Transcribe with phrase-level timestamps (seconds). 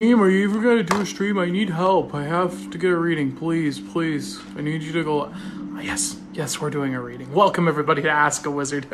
[0.00, 1.38] Stream, are you even gonna do a stream?
[1.38, 2.14] I need help.
[2.14, 3.32] I have to get a reading.
[3.32, 4.38] Please, please.
[4.56, 5.34] I need you to go.
[5.82, 7.32] Yes, yes, we're doing a reading.
[7.32, 8.86] Welcome everybody to Ask a Wizard.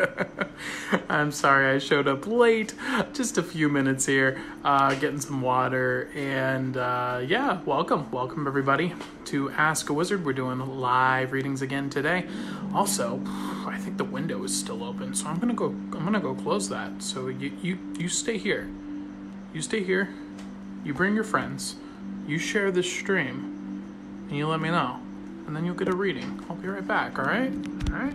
[1.11, 2.73] I'm sorry I showed up late.
[3.13, 8.95] Just a few minutes here, uh, getting some water, and uh, yeah, welcome, welcome everybody
[9.27, 10.25] to Ask a Wizard.
[10.25, 12.27] We're doing live readings again today.
[12.73, 13.21] Also,
[13.67, 15.67] I think the window is still open, so I'm gonna go.
[15.67, 17.03] I'm gonna go close that.
[17.03, 18.71] So you you you stay here.
[19.53, 20.09] You stay here
[20.85, 21.77] you bring your friends,
[22.27, 23.83] you share this stream,
[24.29, 25.01] and you let me know.
[25.47, 26.45] And then you'll get a reading.
[26.49, 27.53] I'll be right back, alright?
[27.91, 28.15] Alright?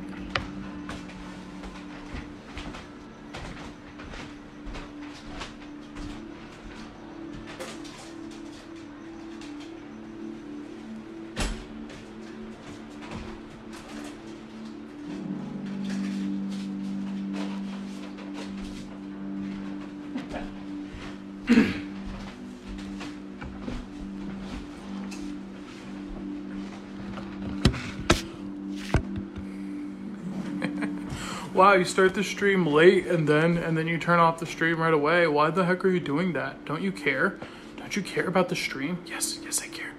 [31.60, 34.80] Wow, you start the stream late and then and then you turn off the stream
[34.80, 35.28] right away.
[35.28, 36.64] Why the heck are you doing that?
[36.64, 37.38] Don't you care?
[37.76, 39.00] Don't you care about the stream?
[39.06, 39.92] Yes, yes I care.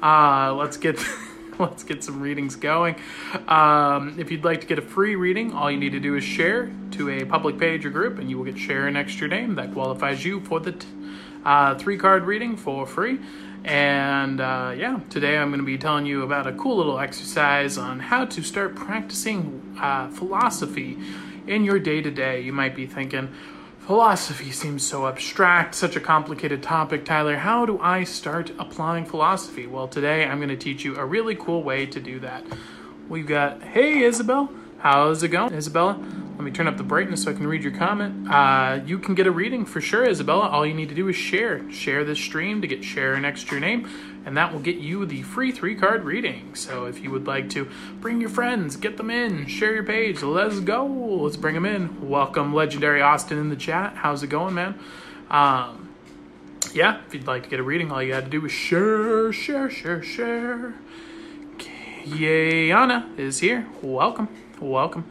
[0.00, 1.04] Uh, let's get
[1.58, 2.94] let's get some readings going.
[3.48, 6.22] Um, if you'd like to get a free reading, all you need to do is
[6.22, 9.56] share to a public page or group, and you will get share an extra name
[9.56, 10.86] that qualifies you for the t-
[11.44, 13.18] uh, three card reading for free.
[13.66, 17.76] And uh, yeah, today I'm going to be telling you about a cool little exercise
[17.76, 20.96] on how to start practicing uh, philosophy
[21.48, 22.40] in your day to day.
[22.40, 23.28] You might be thinking,
[23.80, 27.38] philosophy seems so abstract, such a complicated topic, Tyler.
[27.38, 29.66] How do I start applying philosophy?
[29.66, 32.44] Well, today I'm going to teach you a really cool way to do that.
[33.08, 36.00] We've got, hey, Isabel, how's it going, Isabella?
[36.36, 38.30] Let me turn up the brightness so I can read your comment.
[38.30, 40.50] Uh, you can get a reading for sure, Isabella.
[40.50, 41.68] All you need to do is share.
[41.72, 43.88] Share this stream to get share next to your name,
[44.26, 46.54] and that will get you the free three card reading.
[46.54, 47.70] So if you would like to
[48.02, 50.84] bring your friends, get them in, share your page, let's go.
[50.84, 52.06] Let's bring them in.
[52.06, 53.94] Welcome, Legendary Austin in the chat.
[53.96, 54.78] How's it going, man?
[55.30, 55.88] Um,
[56.74, 59.32] yeah, if you'd like to get a reading, all you got to do is share,
[59.32, 60.74] share, share, share.
[61.56, 63.66] Kayana is here.
[63.80, 64.28] Welcome,
[64.60, 65.06] welcome.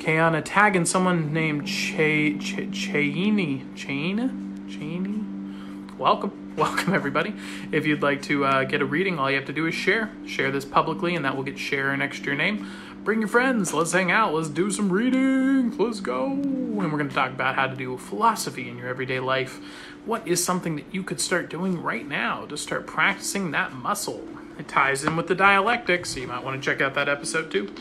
[0.00, 4.30] Kayana tagging someone named Che Che Chaini Chaina
[4.66, 5.98] Chaini.
[5.98, 7.34] Welcome, welcome everybody.
[7.70, 10.10] If you'd like to uh, get a reading, all you have to do is share.
[10.24, 12.66] Share this publicly, and that will get share next to your name.
[13.04, 13.74] Bring your friends.
[13.74, 14.32] Let's hang out.
[14.32, 15.76] Let's do some reading.
[15.76, 16.32] Let's go.
[16.32, 19.60] And we're going to talk about how to do philosophy in your everyday life.
[20.06, 24.26] What is something that you could start doing right now to start practicing that muscle?
[24.58, 27.50] It ties in with the dialectic, so you might want to check out that episode
[27.50, 27.74] too.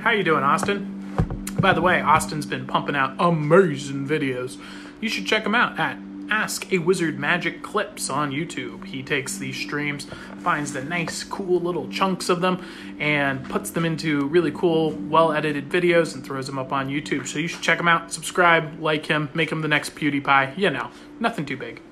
[0.00, 1.44] How you doing, Austin?
[1.60, 4.58] By the way, Austin's been pumping out amazing videos.
[4.98, 5.98] You should check him out at
[6.30, 8.86] Ask a Wizard Magic Clips on YouTube.
[8.86, 10.06] He takes these streams,
[10.38, 12.64] finds the nice, cool little chunks of them,
[12.98, 17.26] and puts them into really cool, well edited videos and throws them up on YouTube.
[17.26, 20.56] So you should check him out, subscribe, like him, make him the next PewDiePie.
[20.56, 21.82] You know, nothing too big.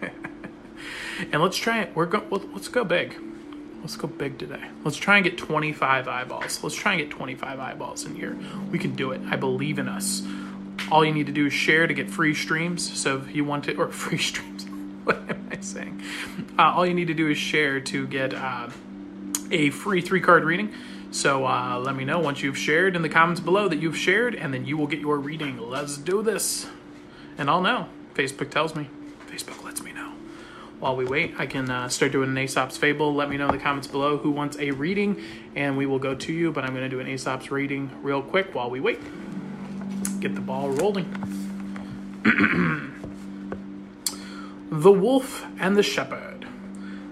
[1.32, 1.90] and let's try it.
[1.96, 2.24] We're go.
[2.30, 3.18] Let's go big.
[3.80, 4.62] Let's go big today.
[4.84, 6.62] Let's try and get 25 eyeballs.
[6.62, 8.36] Let's try and get 25 eyeballs in here.
[8.70, 9.20] We can do it.
[9.30, 10.22] I believe in us.
[10.90, 12.98] All you need to do is share to get free streams.
[12.98, 14.64] So if you want to, or free streams,
[15.04, 16.02] what am I saying?
[16.58, 18.68] Uh, all you need to do is share to get uh,
[19.50, 20.72] a free three card reading.
[21.10, 24.34] So uh, let me know once you've shared in the comments below that you've shared,
[24.34, 25.58] and then you will get your reading.
[25.58, 26.66] Let's do this.
[27.38, 27.88] And I'll know.
[28.14, 28.90] Facebook tells me.
[29.30, 29.87] Facebook lets me.
[30.80, 33.12] While we wait, I can uh, start doing an Aesop's Fable.
[33.12, 35.20] Let me know in the comments below who wants a reading,
[35.56, 36.52] and we will go to you.
[36.52, 39.00] But I'm going to do an Aesop's reading real quick while we wait.
[40.20, 41.10] Get the ball rolling.
[44.70, 46.46] the Wolf and the Shepherd.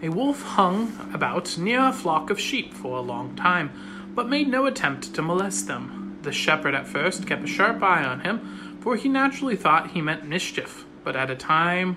[0.03, 3.73] A wolf hung about near a flock of sheep for a long time,
[4.15, 6.19] but made no attempt to molest them.
[6.23, 10.03] The shepherd at first kept a sharp eye on him, for he naturally thought he
[10.03, 10.85] meant mischief.
[11.03, 11.97] But at a time,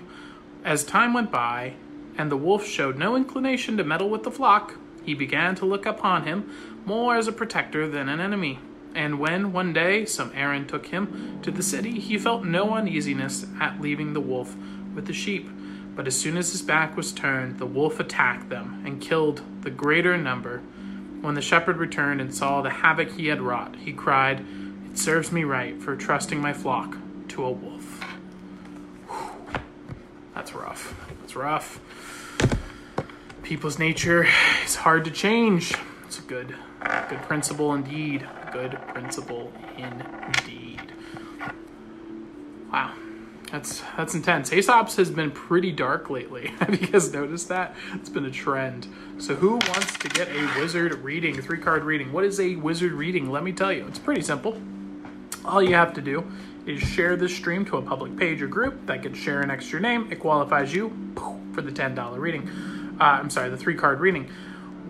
[0.64, 1.74] as time went by,
[2.16, 5.86] and the wolf showed no inclination to meddle with the flock, he began to look
[5.86, 6.50] upon him
[6.84, 8.58] more as a protector than an enemy.
[8.94, 13.46] And when one day some errand took him to the city, he felt no uneasiness
[13.60, 14.56] at leaving the wolf
[14.94, 15.48] with the sheep.
[15.94, 19.70] But as soon as his back was turned, the wolf attacked them and killed the
[19.70, 20.58] greater number.
[21.20, 24.44] When the shepherd returned and saw the havoc he had wrought, he cried,
[24.90, 26.96] It serves me right for trusting my flock
[27.28, 27.79] to a wolf.
[30.40, 30.94] That's rough.
[31.20, 31.80] That's rough.
[33.42, 34.26] People's nature
[34.64, 35.74] is hard to change.
[36.06, 36.56] It's a good,
[37.10, 38.26] good principle indeed.
[38.50, 40.80] Good principle indeed.
[42.72, 42.94] Wow.
[43.52, 44.50] That's that's intense.
[44.50, 46.46] Aesop's has been pretty dark lately.
[46.60, 47.76] Have you guys noticed that?
[47.92, 48.88] It's been a trend.
[49.18, 52.14] So who wants to get a wizard reading, three card reading?
[52.14, 53.30] What is a wizard reading?
[53.30, 53.86] Let me tell you.
[53.88, 54.58] It's pretty simple.
[55.44, 56.24] All you have to do
[56.66, 59.80] is share this stream to a public page or group that could share an extra
[59.80, 60.10] name.
[60.10, 60.94] It qualifies you
[61.52, 62.48] for the $10 reading.
[63.00, 64.30] Uh, I'm sorry, the three card reading.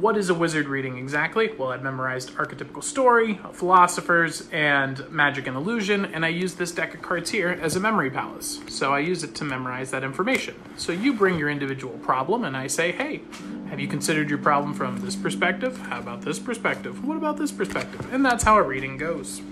[0.00, 1.52] What is a wizard reading exactly?
[1.58, 6.94] Well, I've memorized archetypical story, philosophers, and magic and illusion, and I use this deck
[6.94, 8.61] of cards here as a memory palace.
[8.67, 10.55] So I use it to memorize that information.
[10.78, 13.20] So you bring your individual problem, and I say, hey,
[13.69, 15.76] have you considered your problem from this perspective?
[15.76, 17.05] How about this perspective?
[17.05, 18.11] What about this perspective?
[18.11, 19.43] And that's how a reading goes.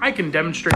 [0.00, 0.74] I can demonstrate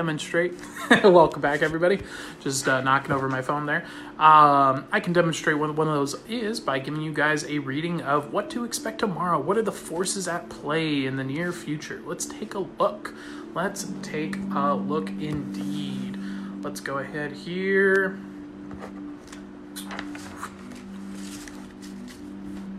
[0.00, 0.54] demonstrate.
[1.04, 2.00] Welcome back, everybody.
[2.40, 3.84] Just uh, knocking over my phone there.
[4.18, 8.00] Um, I can demonstrate what one of those is by giving you guys a reading
[8.00, 9.38] of what to expect tomorrow.
[9.38, 12.02] What are the forces at play in the near future?
[12.06, 13.14] Let's take a look.
[13.54, 16.18] Let's take a look indeed.
[16.62, 18.18] Let's go ahead here.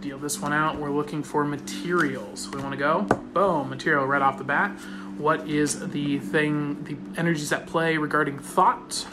[0.01, 0.77] Deal this one out.
[0.77, 2.49] We're looking for materials.
[2.49, 3.01] We want to go.
[3.03, 4.77] Boom, material right off the bat
[5.21, 9.05] what is the thing, the energies at play regarding thought.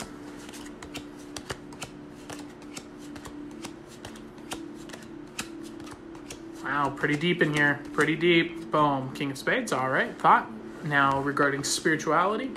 [6.65, 7.81] Wow, pretty deep in here.
[7.93, 8.71] Pretty deep.
[8.71, 9.13] Boom.
[9.15, 9.73] King of Spades.
[9.73, 10.17] All right.
[10.19, 10.51] Thought.
[10.85, 12.51] Now, regarding spirituality,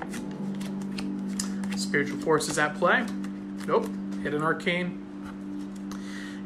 [1.76, 3.06] spiritual forces at play.
[3.66, 3.90] Nope.
[4.22, 4.98] Hit an arcane.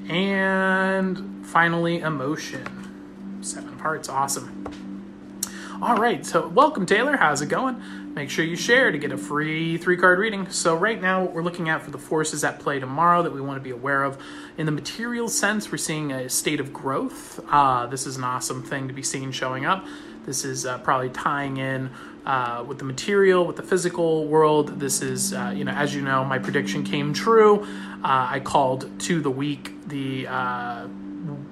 [0.08, 3.40] And finally, emotion.
[3.40, 4.10] Seven of hearts.
[4.10, 5.42] Awesome.
[5.82, 7.16] All right, so welcome, Taylor.
[7.16, 7.82] How's it going?
[8.14, 10.50] Make sure you share to get a free three card reading.
[10.50, 13.40] So, right now, what we're looking at for the forces at play tomorrow that we
[13.40, 14.22] want to be aware of.
[14.58, 17.40] In the material sense, we're seeing a state of growth.
[17.50, 19.86] Uh, this is an awesome thing to be seen showing up.
[20.26, 21.90] This is uh, probably tying in
[22.26, 24.78] uh, with the material, with the physical world.
[24.78, 27.64] This is, uh, you know, as you know, my prediction came true.
[28.04, 30.88] Uh, I called to the week the uh,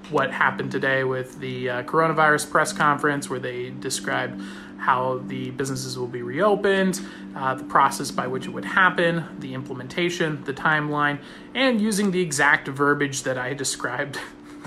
[0.09, 4.41] what happened today with the uh, coronavirus press conference, where they described
[4.77, 6.99] how the businesses will be reopened,
[7.35, 11.19] uh, the process by which it would happen, the implementation, the timeline,
[11.55, 14.19] and using the exact verbiage that I described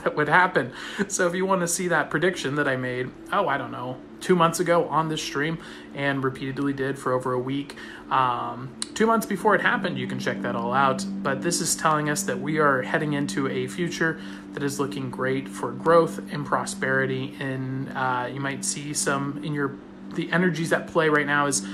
[0.06, 0.72] that would happen.
[1.08, 3.96] So if you want to see that prediction that I made, oh, I don't know,
[4.20, 5.58] two months ago on this stream
[5.96, 7.74] and repeatedly did for over a week.
[8.08, 11.04] Um, two months before it happened, you can check that all out.
[11.24, 14.20] But this is telling us that we are heading into a future
[14.52, 17.34] that is looking great for growth and prosperity.
[17.40, 19.74] And uh, you might see some in your
[20.14, 21.66] the energies at play right now is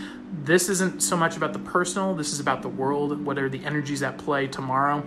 [0.42, 3.22] this isn't so much about the personal, this is about the world.
[3.26, 5.04] What are the energies at play tomorrow?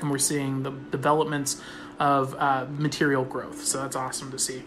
[0.00, 1.62] And we're seeing the developments
[1.98, 3.64] of uh, material growth.
[3.64, 4.62] So that's awesome to see.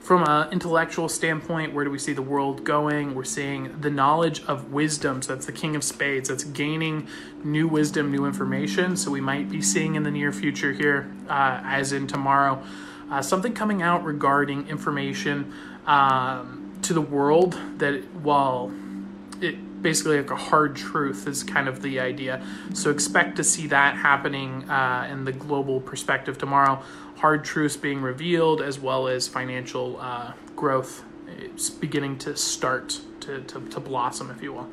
[0.00, 3.14] From an intellectual standpoint, where do we see the world going?
[3.14, 5.20] We're seeing the knowledge of wisdom.
[5.20, 6.30] So that's the King of Spades.
[6.30, 7.06] That's gaining
[7.44, 8.96] new wisdom, new information.
[8.96, 12.62] So we might be seeing in the near future here, uh, as in tomorrow,
[13.10, 15.52] uh, something coming out regarding information
[15.86, 18.72] um, to the world that while
[19.80, 22.44] basically like a hard truth is kind of the idea.
[22.74, 26.82] So expect to see that happening uh, in the global perspective tomorrow.
[27.16, 31.04] Hard truths being revealed as well as financial uh, growth
[31.38, 34.68] it's beginning to start to, to, to blossom, if you will.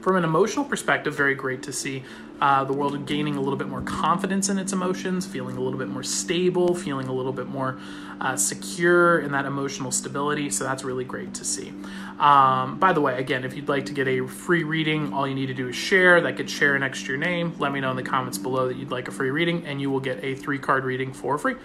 [0.00, 2.04] From an emotional perspective, very great to see
[2.40, 5.78] uh, the world gaining a little bit more confidence in its emotions, feeling a little
[5.78, 7.78] bit more stable, feeling a little bit more
[8.20, 10.50] uh, secure in that emotional stability.
[10.50, 11.72] So that's really great to see.
[12.18, 15.34] Um, by the way, again, if you'd like to get a free reading, all you
[15.34, 16.20] need to do is share.
[16.20, 17.54] That could share next to your name.
[17.58, 19.90] Let me know in the comments below that you'd like a free reading, and you
[19.90, 21.56] will get a three card reading for free.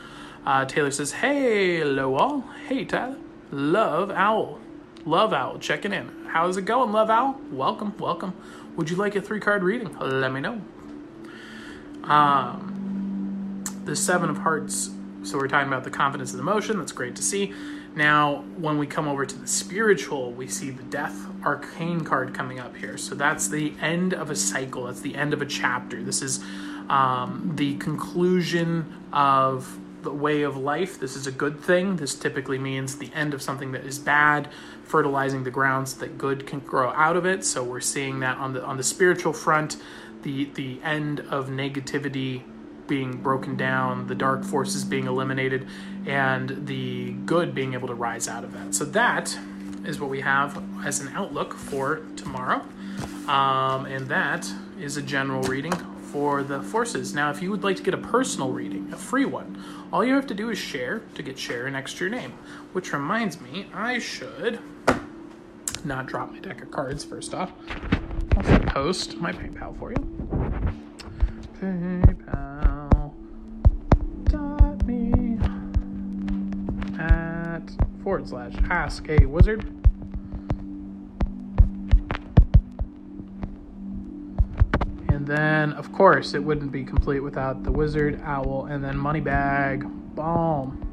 [0.45, 2.41] Uh, Taylor says, Hey, hello all.
[2.67, 3.17] Hey, Tyler.
[3.51, 4.59] Love Owl.
[5.05, 6.09] Love Owl checking in.
[6.27, 7.39] How's it going, Love Owl?
[7.51, 8.33] Welcome, welcome.
[8.75, 9.95] Would you like a three card reading?
[9.99, 10.61] Let me know.
[12.03, 14.89] Um, the Seven of Hearts.
[15.23, 16.77] So we're talking about the confidence and emotion.
[16.79, 17.53] That's great to see.
[17.95, 21.15] Now, when we come over to the spiritual, we see the Death
[21.45, 22.97] Arcane card coming up here.
[22.97, 24.85] So that's the end of a cycle.
[24.85, 26.01] That's the end of a chapter.
[26.01, 26.43] This is
[26.89, 29.77] um, the conclusion of
[30.11, 30.99] way of life.
[30.99, 31.97] This is a good thing.
[31.97, 34.49] This typically means the end of something that is bad,
[34.83, 37.45] fertilizing the ground so that good can grow out of it.
[37.45, 39.77] So we're seeing that on the on the spiritual front,
[40.23, 42.43] the the end of negativity
[42.87, 45.67] being broken down, the dark forces being eliminated,
[46.05, 48.75] and the good being able to rise out of that.
[48.75, 49.37] So that
[49.85, 52.61] is what we have as an outlook for tomorrow.
[53.27, 55.73] Um, and that is a general reading
[56.11, 57.13] for the forces.
[57.13, 59.61] Now, if you would like to get a personal reading, a free one,
[59.93, 62.33] all you have to do is share to get share next to your name.
[62.71, 64.59] Which reminds me, I should
[65.85, 67.51] not drop my deck of cards first off.
[68.35, 69.97] I'll post my PayPal for you.
[71.61, 73.13] PayPal
[74.85, 75.37] me
[76.99, 77.61] at
[78.01, 79.62] forward slash ask a wizard.
[85.23, 89.21] And then, of course, it wouldn't be complete without the wizard, owl, and then money
[89.21, 89.85] bag.
[90.15, 90.85] Boom.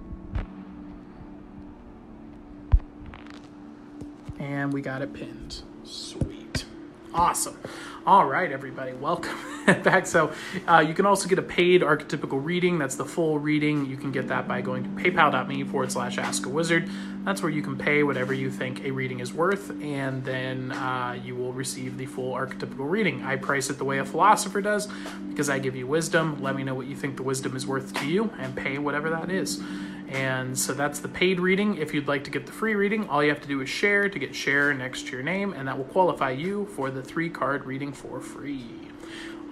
[4.38, 5.62] And we got it pinned.
[5.82, 6.64] Sweet.
[7.12, 7.58] Awesome.
[8.06, 9.36] All right, everybody, welcome
[9.82, 10.06] back.
[10.06, 10.32] So,
[10.66, 12.78] uh, you can also get a paid archetypical reading.
[12.78, 13.86] That's the full reading.
[13.86, 16.88] You can get that by going to paypal.me forward slash ask a wizard.
[17.24, 21.20] That's where you can pay whatever you think a reading is worth, and then uh,
[21.22, 23.22] you will receive the full archetypical reading.
[23.22, 24.88] I price it the way a philosopher does
[25.28, 26.42] because I give you wisdom.
[26.42, 29.10] Let me know what you think the wisdom is worth to you, and pay whatever
[29.10, 29.62] that is.
[30.08, 31.76] And so that's the paid reading.
[31.76, 34.08] If you'd like to get the free reading, all you have to do is share
[34.08, 37.28] to get share next to your name, and that will qualify you for the three
[37.28, 38.89] card reading for free.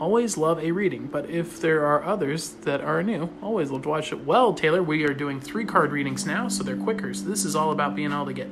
[0.01, 3.89] Always love a reading, but if there are others that are new, always love to
[3.89, 4.25] watch it.
[4.25, 7.13] Well, Taylor, we are doing three card readings now, so they're quicker.
[7.15, 8.49] So this is all about being able to get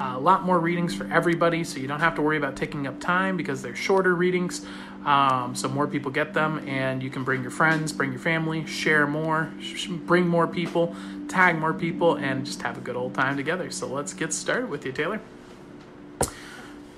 [0.00, 2.98] a lot more readings for everybody, so you don't have to worry about taking up
[3.00, 4.64] time because they're shorter readings.
[5.04, 8.66] Um, so more people get them, and you can bring your friends, bring your family,
[8.66, 10.96] share more, sh- bring more people,
[11.28, 13.70] tag more people, and just have a good old time together.
[13.70, 15.20] So let's get started with you, Taylor.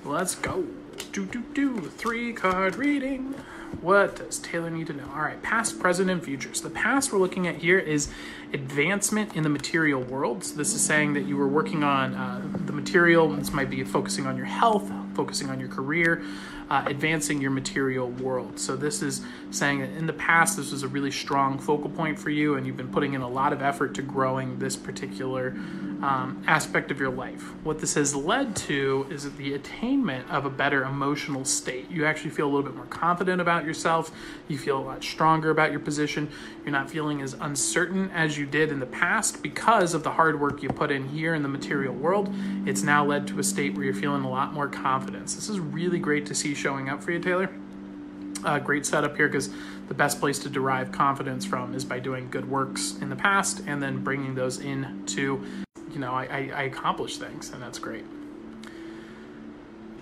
[0.03, 0.65] Let's go.
[1.11, 1.79] Do do do.
[1.81, 3.35] Three card reading.
[3.81, 5.09] What does Taylor need to know?
[5.13, 6.61] All right, past, present, and futures.
[6.61, 8.09] The past we're looking at here is
[8.51, 10.43] advancement in the material world.
[10.43, 13.29] So this is saying that you were working on uh, the material.
[13.29, 16.23] This might be focusing on your health, focusing on your career,
[16.69, 18.59] uh, advancing your material world.
[18.59, 19.21] So this is
[19.51, 22.67] saying that in the past this was a really strong focal point for you, and
[22.67, 25.49] you've been putting in a lot of effort to growing this particular
[26.01, 27.41] um, aspect of your life.
[27.63, 31.89] What this has led to is the attainment of a better emotional state.
[31.89, 34.11] You actually feel a little bit more confident about yourself.
[34.47, 36.29] You feel a lot stronger about your position.
[36.63, 40.39] You're not feeling as uncertain as you did in the past because of the hard
[40.39, 42.33] work you put in here in the material world.
[42.65, 45.35] It's now led to a state where you're feeling a lot more confidence.
[45.35, 47.49] This is really great to see showing up for you, Taylor.
[48.63, 49.49] Great setup here because
[49.87, 53.61] the best place to derive confidence from is by doing good works in the past
[53.65, 55.43] and then bringing those in to,
[55.91, 58.05] you know, I, I, I accomplish things, and that's great.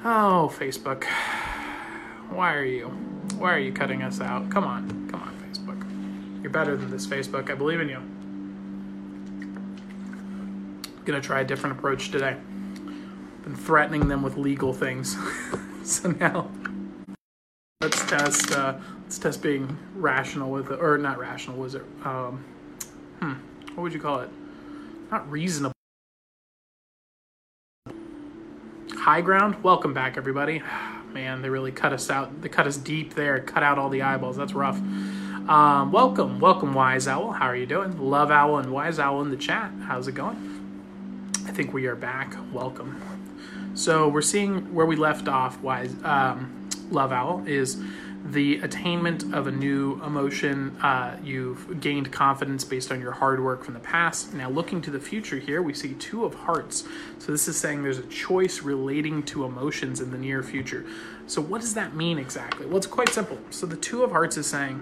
[0.04, 1.06] Oh, Facebook.
[2.30, 2.88] Why are you?
[3.38, 4.50] Why are you cutting us out?
[4.50, 5.10] Come on.
[5.10, 6.42] Come on, Facebook.
[6.42, 7.50] You're better than this, Facebook.
[7.50, 8.02] I believe in you.
[11.06, 12.36] Gonna try a different approach today.
[13.44, 15.16] Been threatening them with legal things.
[15.92, 16.52] so now
[17.80, 22.44] let's test uh, let's test being rational with it or not rational was it um
[23.22, 23.34] hmm
[23.74, 24.30] what would you call it?
[25.12, 25.72] Not reasonable.
[28.96, 29.64] High ground?
[29.64, 30.62] Welcome back everybody.
[31.14, 34.02] Man they really cut us out they cut us deep there cut out all the
[34.02, 34.36] eyeballs.
[34.36, 34.78] That's rough.
[35.48, 37.32] Um, welcome welcome wise owl.
[37.32, 37.98] How are you doing?
[37.98, 39.72] Love owl and wise owl in the chat.
[39.84, 41.32] How's it going?
[41.46, 42.36] I think we are back.
[42.52, 43.17] Welcome
[43.78, 47.82] so we're seeing where we left off wise um, love owl is
[48.26, 50.76] the attainment of a new emotion.
[50.82, 54.34] Uh, you've gained confidence based on your hard work from the past.
[54.34, 56.86] Now, looking to the future here, we see Two of Hearts.
[57.20, 60.86] So, this is saying there's a choice relating to emotions in the near future.
[61.28, 62.66] So, what does that mean exactly?
[62.66, 63.38] Well, it's quite simple.
[63.50, 64.82] So, the Two of Hearts is saying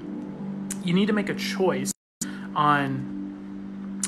[0.83, 1.91] you need to make a choice
[2.55, 3.14] on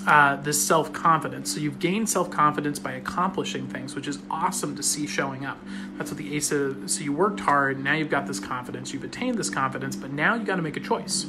[0.08, 1.54] uh, this self confidence.
[1.54, 5.60] So you've gained self confidence by accomplishing things, which is awesome to see showing up.
[5.98, 6.90] That's what the ace of.
[6.90, 7.84] So you worked hard.
[7.84, 8.94] Now you've got this confidence.
[8.94, 11.28] You've attained this confidence, but now you got to make a choice.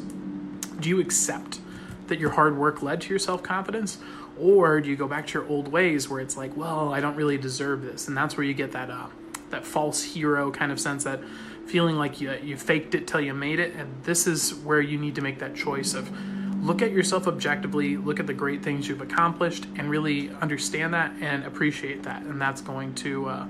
[0.78, 1.60] Do you accept
[2.06, 3.98] that your hard work led to your self confidence,
[4.38, 7.16] or do you go back to your old ways where it's like, well, I don't
[7.16, 9.08] really deserve this, and that's where you get that uh,
[9.50, 11.20] that false hero kind of sense that
[11.66, 14.98] feeling like you you faked it till you made it, and this is where you
[14.98, 16.08] need to make that choice of
[16.60, 21.12] look at yourself objectively, look at the great things you've accomplished, and really understand that
[21.20, 22.22] and appreciate that.
[22.22, 23.46] And that's going to uh,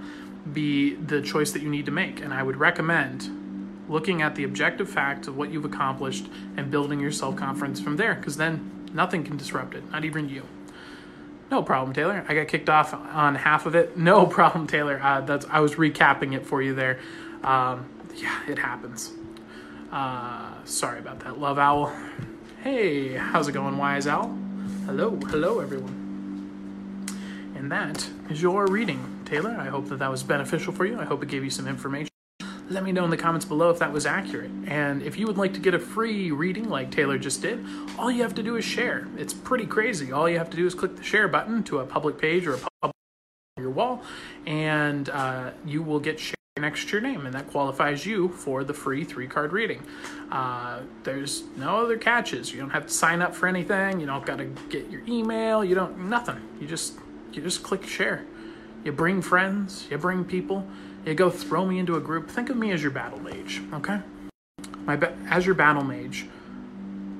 [0.52, 2.20] be the choice that you need to make.
[2.20, 7.00] And I would recommend looking at the objective facts of what you've accomplished and building
[7.00, 10.44] your self confidence from there, because then nothing can disrupt it, not even you.
[11.50, 12.26] No problem, Taylor.
[12.28, 13.96] I got kicked off on half of it.
[14.08, 15.00] No problem, Taylor.
[15.02, 16.98] Uh, that's I was recapping it for you there.
[17.42, 19.12] Um, yeah, it happens.
[19.90, 21.92] Uh, sorry about that, Love Owl.
[22.70, 24.28] Hey, how's it going, Wise Owl?
[24.84, 27.06] Hello, hello, everyone.
[27.56, 29.56] And that is your reading, Taylor.
[29.58, 31.00] I hope that that was beneficial for you.
[31.00, 32.10] I hope it gave you some information.
[32.68, 34.50] let me know in the comments below if that was accurate.
[34.66, 37.64] And if you would like to get a free reading like Taylor just did,
[37.98, 39.08] all you have to do is share.
[39.16, 40.12] It's pretty crazy.
[40.12, 42.52] All you have to do is click the share button to a public page or
[42.52, 42.94] a public
[43.56, 44.02] your wall,
[44.46, 48.64] and uh, you will get share next to your name, and that qualifies you for
[48.64, 49.82] the free three card reading.
[50.30, 52.52] Uh, there's no other catches.
[52.52, 54.00] You don't have to sign up for anything.
[54.00, 55.64] You don't got to get your email.
[55.64, 56.40] You don't nothing.
[56.60, 56.94] You just
[57.32, 58.24] you just click share.
[58.84, 59.86] You bring friends.
[59.90, 60.66] You bring people.
[61.04, 62.30] You go throw me into a group.
[62.30, 63.62] Think of me as your battle mage.
[63.72, 64.00] Okay,
[64.84, 66.26] my ba- as your battle mage.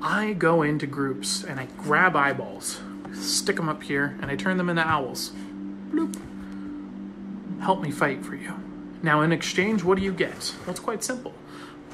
[0.01, 2.81] I go into groups and I grab eyeballs,
[3.13, 5.33] stick them up here, and I turn them into owls.
[5.91, 6.17] Bloop.
[7.61, 8.55] Help me fight for you.
[9.03, 10.55] Now, in exchange, what do you get?
[10.61, 11.35] Well, it's quite simple.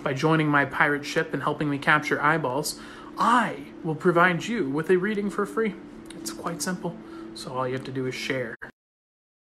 [0.02, 2.80] By joining my pirate ship and helping me capture eyeballs,
[3.18, 5.75] I will provide you with a reading for free.
[6.18, 6.96] It's quite simple.
[7.34, 8.56] So all you have to do is share.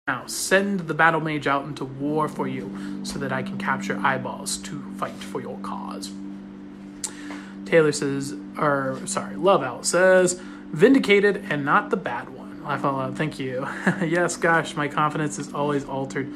[0.07, 3.99] Now, send the battle mage out into war for you so that I can capture
[4.03, 6.11] eyeballs to fight for your cause.
[7.65, 10.39] Taylor says, or sorry, Love Owl says,
[10.71, 12.61] vindicated and not the bad one.
[12.65, 13.17] Out loud.
[13.17, 13.67] Thank you.
[14.03, 16.31] yes, gosh, my confidence is always altered.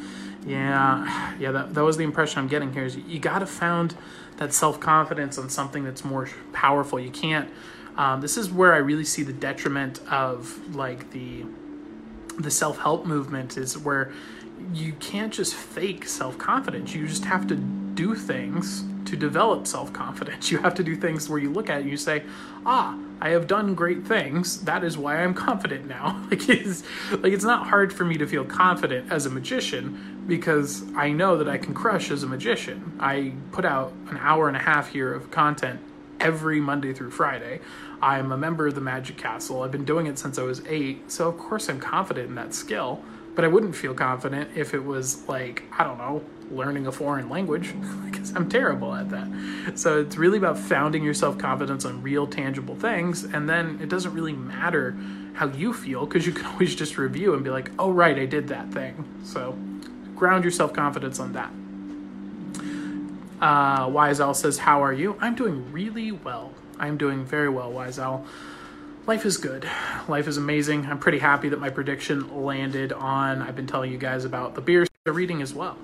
[0.45, 2.85] Yeah, yeah, that, that was the impression I'm getting here.
[2.85, 3.95] Is you, got to found
[4.37, 6.99] that self confidence on something that's more powerful.
[6.99, 7.49] You can't.
[7.97, 11.45] Um, this is where I really see the detriment of like the
[12.37, 14.13] the self help movement is where
[14.73, 16.93] you can't just fake self confidence.
[16.93, 20.51] You just have to do things to develop self confidence.
[20.51, 22.23] You have to do things where you look at it and you say,
[22.65, 24.61] ah, I have done great things.
[24.61, 26.25] That is why I'm confident now.
[26.31, 30.83] like it's like it's not hard for me to feel confident as a magician because
[30.95, 32.97] I know that I can crush as a magician.
[32.99, 35.79] I put out an hour and a half here of content
[36.19, 37.61] every Monday through Friday.
[38.01, 39.63] I'm a member of the Magic Castle.
[39.63, 42.53] I've been doing it since I was 8, so of course I'm confident in that
[42.53, 43.01] skill.
[43.35, 47.29] But I wouldn't feel confident if it was like, I don't know, learning a foreign
[47.29, 47.73] language
[48.05, 49.77] because I'm terrible at that.
[49.77, 53.23] So it's really about founding your self confidence on real, tangible things.
[53.23, 54.97] And then it doesn't really matter
[55.33, 58.25] how you feel because you can always just review and be like, oh, right, I
[58.25, 59.05] did that thing.
[59.23, 59.57] So
[60.15, 61.51] ground your self confidence on that.
[63.41, 65.17] Uh, Wise Owl says, How are you?
[65.21, 66.53] I'm doing really well.
[66.77, 68.25] I'm doing very well, Wise Owl.
[69.07, 69.67] Life is good.
[70.07, 70.85] Life is amazing.
[70.85, 73.41] I'm pretty happy that my prediction landed on.
[73.41, 75.77] I've been telling you guys about the beer reading as well.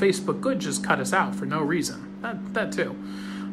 [0.00, 2.18] Facebook could just cut us out for no reason.
[2.22, 2.96] That, that too.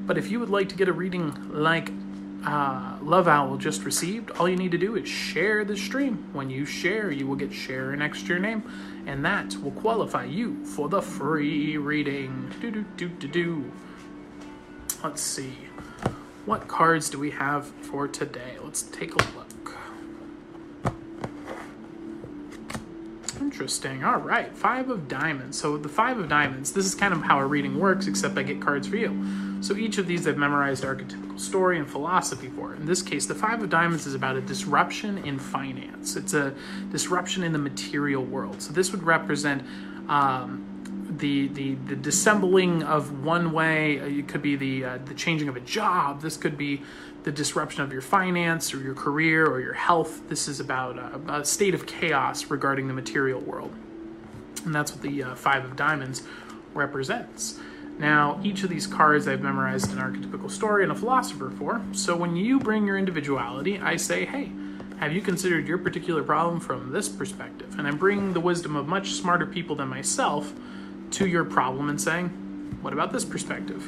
[0.06, 1.92] But if you would like to get a reading like
[2.46, 6.30] uh, Love Owl just received, all you need to do is share the stream.
[6.32, 8.64] When you share, you will get share next to your name,
[9.06, 12.54] and that will qualify you for the free reading.
[12.62, 13.72] Do do do do do.
[15.04, 15.54] Let's see.
[16.46, 18.58] What cards do we have for today?
[18.64, 19.47] Let's take a look.
[23.58, 24.04] Interesting.
[24.04, 24.56] All right.
[24.56, 25.60] Five of diamonds.
[25.60, 28.44] So the five of diamonds, this is kind of how a reading works, except I
[28.44, 29.20] get cards for you.
[29.62, 32.76] So each of these I've memorized archetypical story and philosophy for.
[32.76, 36.16] In this case, the five of diamonds is about a disruption in finance.
[36.16, 36.54] It's a
[36.92, 38.62] disruption in the material world.
[38.62, 39.64] So this would represent
[40.08, 40.64] um,
[41.18, 43.96] the, the the dissembling of one way.
[43.96, 46.22] It could be the uh, the changing of a job.
[46.22, 46.84] This could be
[47.28, 50.30] the disruption of your finance or your career or your health.
[50.30, 53.76] This is about a, a state of chaos regarding the material world.
[54.64, 56.24] And that's what the uh, Five of Diamonds
[56.74, 57.60] represents.
[58.00, 61.82] Now, each of these cards I've memorized an archetypical story and a philosopher for.
[61.92, 64.50] So when you bring your individuality, I say, hey,
[65.02, 67.78] have you considered your particular problem from this perspective?
[67.78, 70.54] And I'm bringing the wisdom of much smarter people than myself
[71.12, 72.30] to your problem and saying,
[72.82, 73.86] what about this perspective?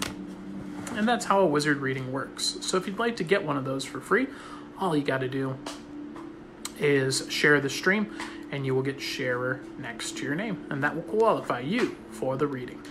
[0.96, 2.58] And that's how a wizard reading works.
[2.62, 4.28] So if you'd like to get one of those for free,
[4.80, 5.58] all you got to do
[6.80, 8.18] is share the stream
[8.52, 12.38] and you will get sharer next to your name and that will qualify you for
[12.38, 12.82] the reading.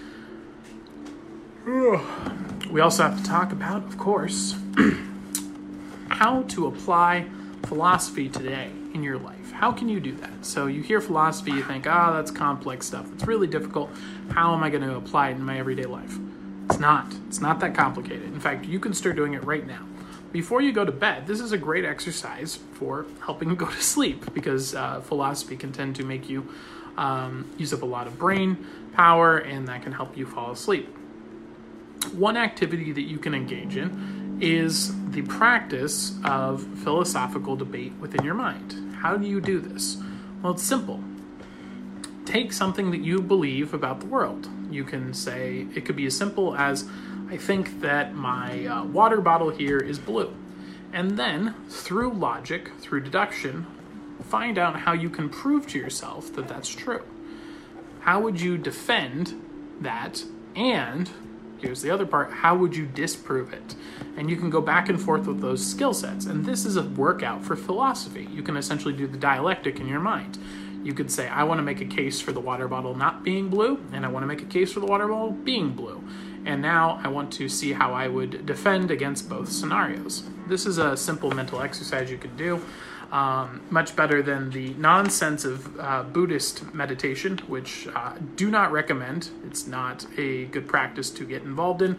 [2.71, 4.55] We also have to talk about, of course,
[6.09, 7.27] how to apply
[7.65, 9.53] philosophy today in your life.
[9.53, 10.47] How can you do that?
[10.47, 13.13] So you hear philosophy, you think, ah, oh, that's complex stuff.
[13.13, 13.91] It's really difficult.
[14.31, 16.17] How am I going to apply it in my everyday life?
[16.69, 17.15] It's not.
[17.29, 18.25] It's not that complicated.
[18.25, 19.87] In fact, you can start doing it right now.
[20.33, 23.83] Before you go to bed, this is a great exercise for helping you go to
[23.83, 26.47] sleep because uh, philosophy can tend to make you
[26.99, 30.95] um, use up a lot of brain power and that can help you fall asleep.
[32.13, 38.35] One activity that you can engage in is the practice of philosophical debate within your
[38.35, 38.95] mind.
[38.97, 39.97] How do you do this?
[40.43, 41.03] Well, it's simple.
[42.27, 46.17] Take something that you believe about the world you can say it could be as
[46.17, 46.89] simple as
[47.31, 50.35] I think that my uh, water bottle here is blue.
[50.93, 53.67] And then, through logic, through deduction,
[54.23, 57.03] find out how you can prove to yourself that that's true.
[58.01, 59.41] How would you defend
[59.81, 60.25] that?
[60.57, 61.11] And
[61.59, 63.75] here's the other part how would you disprove it?
[64.17, 66.25] And you can go back and forth with those skill sets.
[66.27, 68.29] And this is a workout for philosophy.
[68.33, 70.39] You can essentially do the dialectic in your mind.
[70.83, 73.49] You could say, I want to make a case for the water bottle not being
[73.49, 76.03] blue, and I want to make a case for the water bottle being blue.
[76.45, 80.23] And now I want to see how I would defend against both scenarios.
[80.47, 82.63] This is a simple mental exercise you could do.
[83.11, 89.31] Um, much better than the nonsense of uh, Buddhist meditation, which uh, do not recommend.
[89.47, 91.99] It's not a good practice to get involved in.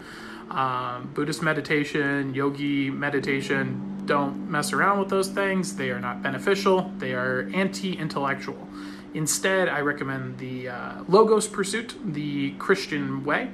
[0.51, 5.75] Um, Buddhist meditation, yogi meditation, don't mess around with those things.
[5.75, 8.67] They are not beneficial, they are anti intellectual.
[9.13, 13.51] Instead, I recommend the uh, Logos Pursuit, the Christian way,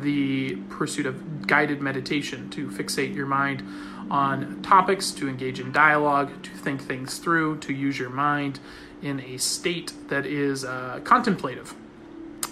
[0.00, 3.62] the pursuit of guided meditation to fixate your mind
[4.10, 8.58] on topics, to engage in dialogue, to think things through, to use your mind
[9.02, 11.74] in a state that is uh, contemplative.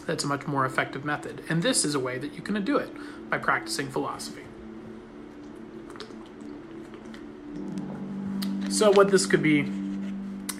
[0.06, 1.42] That's a much more effective method.
[1.48, 2.90] And this is a way that you can do it
[3.28, 4.42] by practicing philosophy.
[8.70, 9.70] So, what this could be,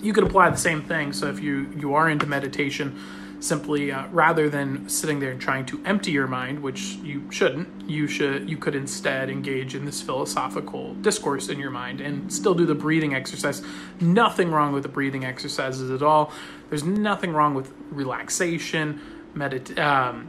[0.02, 1.12] you could apply the same thing.
[1.12, 2.98] So, if you, you are into meditation,
[3.40, 7.88] simply uh, rather than sitting there and trying to empty your mind which you shouldn't
[7.88, 12.54] you should you could instead engage in this philosophical discourse in your mind and still
[12.54, 13.62] do the breathing exercise
[13.98, 16.32] nothing wrong with the breathing exercises at all
[16.68, 19.00] there's nothing wrong with relaxation
[19.34, 20.28] medit um,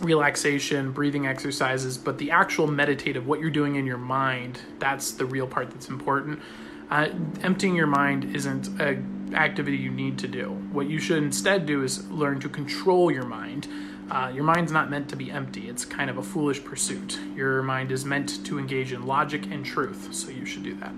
[0.00, 5.24] relaxation breathing exercises but the actual meditative what you're doing in your mind that's the
[5.24, 6.40] real part that's important
[6.90, 7.08] uh,
[7.42, 9.02] emptying your mind isn't a
[9.34, 10.50] activity you need to do.
[10.72, 13.68] What you should instead do is learn to control your mind.
[14.10, 15.68] Uh, your mind's not meant to be empty.
[15.68, 17.18] It's kind of a foolish pursuit.
[17.36, 20.92] Your mind is meant to engage in logic and truth, so you should do that.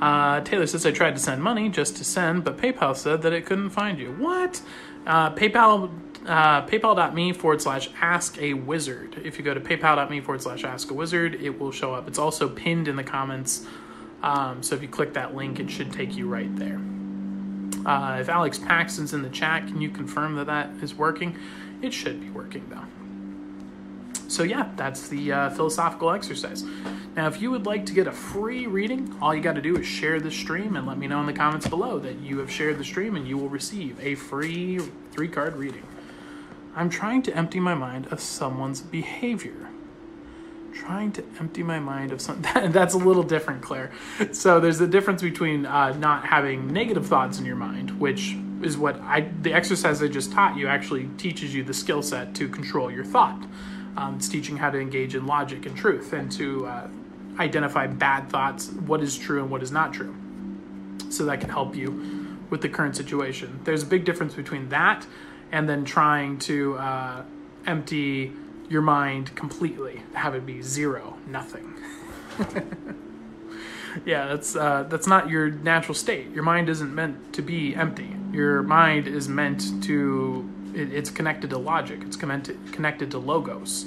[0.00, 3.32] Uh, Taylor says, I tried to send money just to send, but PayPal said that
[3.32, 4.12] it couldn't find you.
[4.12, 4.60] What?
[5.06, 5.90] Uh, PayPal,
[6.26, 9.20] uh, paypal.me forward slash ask a wizard.
[9.24, 12.08] If you go to paypal.me forward slash ask a wizard, it will show up.
[12.08, 13.66] It's also pinned in the comments
[14.22, 16.80] um, so if you click that link, it should take you right there.
[17.86, 21.38] Uh, if Alex Paxton's in the chat, can you confirm that that is working?
[21.82, 22.84] It should be working though.
[24.28, 26.64] So yeah, that's the uh, philosophical exercise.
[27.14, 29.76] Now, if you would like to get a free reading, all you got to do
[29.76, 32.50] is share the stream and let me know in the comments below that you have
[32.50, 34.80] shared the stream, and you will receive a free
[35.12, 35.84] three card reading.
[36.76, 39.70] I'm trying to empty my mind of someone's behavior
[40.76, 42.70] trying to empty my mind of something.
[42.72, 43.90] That's a little different, Claire.
[44.32, 48.76] So there's a difference between uh, not having negative thoughts in your mind, which is
[48.76, 52.48] what I the exercise I just taught you actually teaches you the skill set to
[52.48, 53.42] control your thought.
[53.96, 56.88] Um, it's teaching how to engage in logic and truth and to uh,
[57.38, 60.14] identify bad thoughts, what is true and what is not true.
[61.08, 63.60] So that can help you with the current situation.
[63.64, 65.06] There's a big difference between that
[65.56, 67.22] and then trying to uh,
[67.66, 68.30] empty
[68.68, 71.72] your mind completely, have it be zero, nothing.
[74.04, 76.30] yeah, that's uh, that's not your natural state.
[76.32, 78.14] Your mind isn't meant to be empty.
[78.32, 80.46] Your mind is meant to.
[80.74, 82.00] It, it's connected to logic.
[82.02, 83.84] It's connected connected to logos.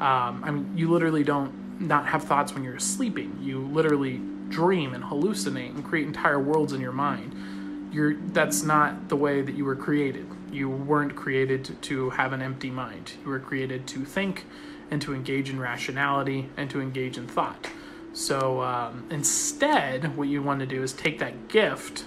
[0.00, 3.36] Um, I mean, you literally don't not have thoughts when you're sleeping.
[3.42, 7.90] You literally dream and hallucinate and create entire worlds in your mind.
[7.92, 10.28] You're that's not the way that you were created.
[10.50, 13.12] You weren't created to have an empty mind.
[13.22, 14.44] You were created to think
[14.90, 17.68] and to engage in rationality and to engage in thought.
[18.14, 22.04] So um, instead, what you want to do is take that gift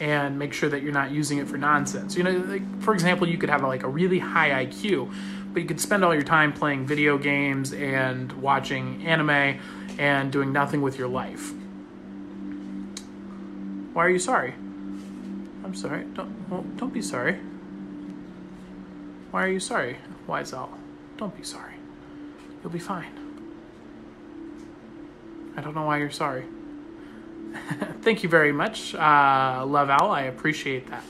[0.00, 2.16] and make sure that you're not using it for nonsense.
[2.16, 5.12] You know, like, for example, you could have a, like a really high IQ,
[5.52, 9.60] but you could spend all your time playing video games and watching anime
[9.98, 11.52] and doing nothing with your life.
[13.92, 14.54] Why are you sorry?
[15.64, 16.04] I'm sorry.
[16.14, 17.38] Don't well, don't be sorry.
[19.32, 20.70] Why are you sorry, Wise Owl?
[21.16, 21.74] Don't be sorry.
[22.62, 23.10] You'll be fine.
[25.56, 26.44] I don't know why you're sorry.
[28.02, 30.10] Thank you very much, uh, Love Owl.
[30.10, 31.02] I appreciate that.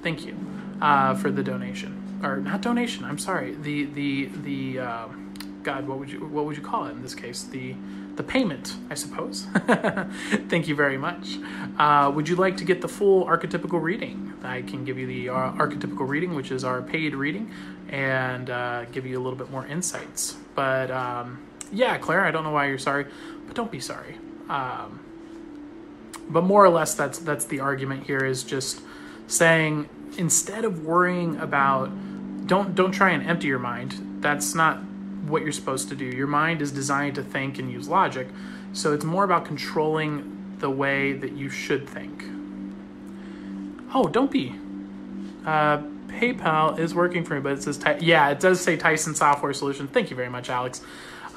[0.00, 0.36] Thank you
[0.80, 3.04] uh, for the donation, or not donation.
[3.04, 3.56] I'm sorry.
[3.56, 5.08] The the the uh,
[5.64, 7.42] God, what would you what would you call it in this case?
[7.42, 7.74] The
[8.18, 9.46] the payment, I suppose.
[10.48, 11.38] Thank you very much.
[11.78, 14.34] Uh, would you like to get the full archetypical reading?
[14.42, 17.50] I can give you the uh, archetypical reading, which is our paid reading,
[17.88, 20.36] and uh, give you a little bit more insights.
[20.56, 23.06] But um, yeah, Claire, I don't know why you're sorry,
[23.46, 24.18] but don't be sorry.
[24.48, 25.00] Um,
[26.28, 28.18] but more or less, that's that's the argument here.
[28.24, 28.82] Is just
[29.28, 31.90] saying instead of worrying about
[32.48, 34.18] don't don't try and empty your mind.
[34.20, 34.80] That's not
[35.28, 36.04] what you're supposed to do.
[36.04, 38.28] Your mind is designed to think and use logic,
[38.72, 42.24] so it's more about controlling the way that you should think.
[43.94, 44.54] Oh, don't be.
[45.46, 49.52] Uh, PayPal is working for me, but it says, yeah, it does say Tyson Software
[49.52, 49.90] Solutions.
[49.90, 50.82] Thank you very much, Alex.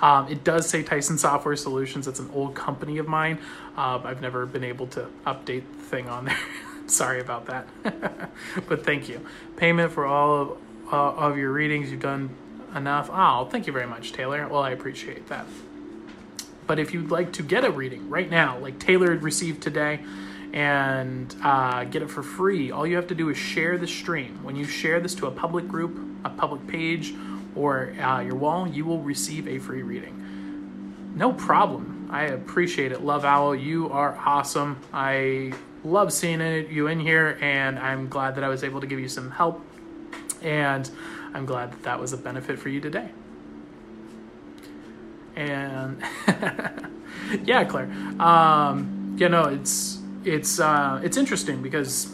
[0.02, 2.08] Um, it does say Tyson Software Solutions.
[2.08, 3.38] It's an old company of mine.
[3.78, 6.40] Um, I've never been able to update the thing on there.
[6.88, 7.68] Sorry about that.
[8.68, 9.26] but thank you.
[9.56, 10.58] Payment for all of,
[10.92, 11.92] uh, of your readings.
[11.92, 12.32] You've done
[12.76, 13.10] enough.
[13.12, 14.48] Oh, thank you very much, Taylor.
[14.48, 15.46] Well, I appreciate that.
[16.68, 20.00] But if you'd like to get a reading right now, like Taylor received today,
[20.54, 24.44] and uh, get it for free, all you have to do is share the stream.
[24.44, 27.14] When you share this to a public group, a public page,
[27.56, 31.14] or uh, your wall, you will receive a free reading.
[31.16, 32.10] No problem.
[32.12, 33.02] I appreciate it.
[33.02, 34.78] Love Owl, you are awesome.
[34.94, 35.54] I
[35.84, 39.00] love seeing it, you in here, and I'm glad that I was able to give
[39.00, 39.66] you some help.
[40.42, 40.90] And
[41.34, 43.10] I'm glad that that was a benefit for you today.
[45.36, 46.02] And
[47.46, 47.90] yeah, Claire.
[48.20, 52.14] Um, you know, it's it's uh, it's interesting because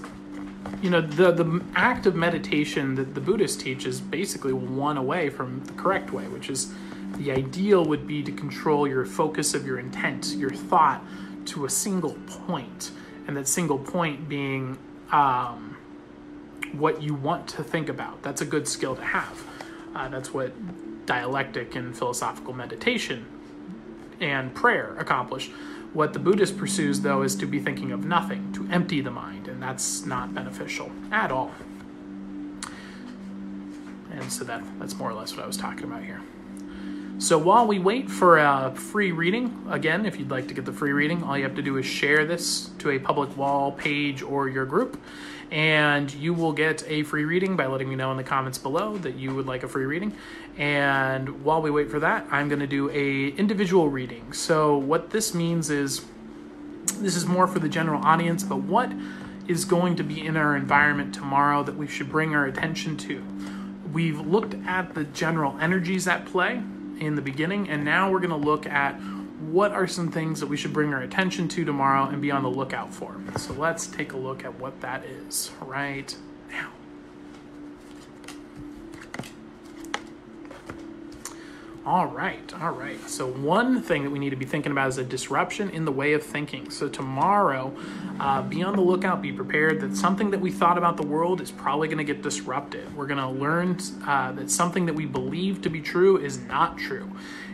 [0.81, 5.29] you know the the act of meditation that the Buddhists teach is basically one away
[5.29, 6.73] from the correct way, which is
[7.17, 11.03] the ideal would be to control your focus of your intent, your thought,
[11.45, 12.13] to a single
[12.45, 12.91] point,
[13.27, 14.77] and that single point being
[15.11, 15.66] um,
[16.73, 18.21] what you want to think about.
[18.23, 19.43] That's a good skill to have.
[19.95, 20.53] Uh, that's what
[21.05, 23.25] dialectic and philosophical meditation
[24.19, 25.49] and prayer accomplish.
[25.93, 29.47] What the Buddhist pursues, though, is to be thinking of nothing, to empty the mind,
[29.47, 31.51] and that's not beneficial at all.
[34.11, 36.21] And so that, that's more or less what I was talking about here.
[37.19, 40.71] So while we wait for a free reading, again, if you'd like to get the
[40.71, 44.21] free reading, all you have to do is share this to a public wall page
[44.21, 45.01] or your group,
[45.49, 48.99] and you will get a free reading by letting me know in the comments below
[48.99, 50.13] that you would like a free reading.
[50.59, 54.31] And while we wait for that, I'm going to do a individual reading.
[54.31, 56.05] So what this means is
[56.99, 58.91] this is more for the general audience, but what
[59.47, 63.23] is going to be in our environment tomorrow that we should bring our attention to?
[63.91, 66.61] We've looked at the general energies at play
[66.99, 68.99] in the beginning, and now we're going to look at
[69.39, 72.43] what are some things that we should bring our attention to tomorrow and be on
[72.43, 73.15] the lookout for.
[73.37, 76.15] So let's take a look at what that is right
[76.49, 76.71] now.
[81.87, 82.99] All right, all right.
[83.09, 85.91] So, one thing that we need to be thinking about is a disruption in the
[85.93, 86.69] way of thinking.
[86.69, 87.73] So, tomorrow,
[88.19, 91.39] uh, be on the lookout, be prepared that something that we thought about the world
[91.39, 92.93] is probably going to get disrupted.
[92.93, 96.77] We're going to learn uh, that something that we believe to be true is not
[96.77, 97.09] true.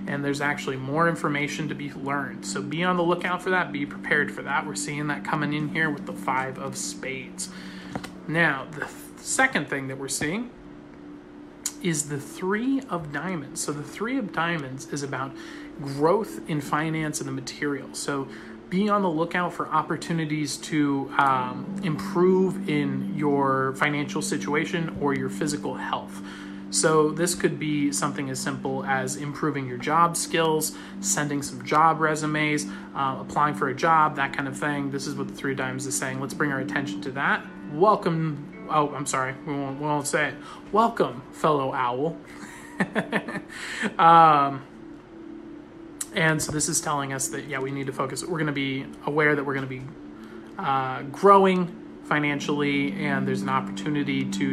[0.08, 2.44] And there's actually more information to be learned.
[2.44, 4.66] So, be on the lookout for that, be prepared for that.
[4.66, 7.50] We're seeing that coming in here with the Five of Spades.
[8.28, 10.50] Now, the th- second thing that we're seeing
[11.84, 13.62] is the Three of Diamonds.
[13.62, 15.32] So the Three of Diamonds is about
[15.82, 17.94] growth in finance and the material.
[17.94, 18.28] So
[18.70, 25.30] be on the lookout for opportunities to um, improve in your financial situation or your
[25.30, 26.22] physical health.
[26.72, 32.00] So, this could be something as simple as improving your job skills, sending some job
[32.00, 32.66] resumes,
[32.96, 34.90] uh, applying for a job, that kind of thing.
[34.90, 36.20] This is what the Three of Diamonds is saying.
[36.20, 37.46] Let's bring our attention to that.
[37.74, 40.36] Welcome oh, I'm sorry, we won't, we won't say it.
[40.72, 42.18] Welcome, fellow owl.
[44.00, 44.64] um,
[46.16, 48.24] and so this is telling us that, yeah, we need to focus.
[48.24, 49.84] We're going to be aware that we're going to be
[50.58, 54.52] uh, growing financially, and there's an opportunity to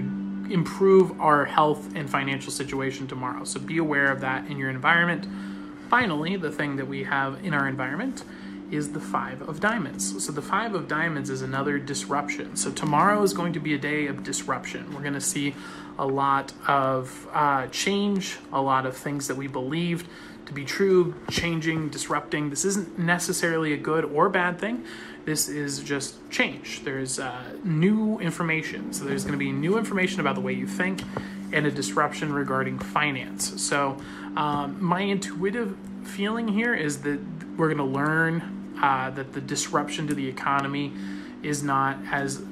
[0.50, 3.44] improve our health and financial situation tomorrow.
[3.44, 5.26] So be aware of that in your environment.
[5.88, 8.24] Finally, the thing that we have in our environment
[8.70, 10.24] is the Five of Diamonds.
[10.24, 12.56] So the Five of Diamonds is another disruption.
[12.56, 14.92] So tomorrow is going to be a day of disruption.
[14.94, 15.54] We're going to see
[15.98, 20.06] a lot of uh, change, a lot of things that we believed
[20.46, 22.50] to be true, changing, disrupting.
[22.50, 24.84] This isn't necessarily a good or bad thing.
[25.24, 26.82] This is just change.
[26.82, 28.92] There's uh, new information.
[28.92, 31.02] So there's going to be new information about the way you think
[31.52, 33.62] and a disruption regarding finance.
[33.62, 33.96] So
[34.36, 37.20] um, my intuitive feeling here is that
[37.56, 40.92] we're going to learn uh, that the disruption to the economy
[41.42, 42.42] is not as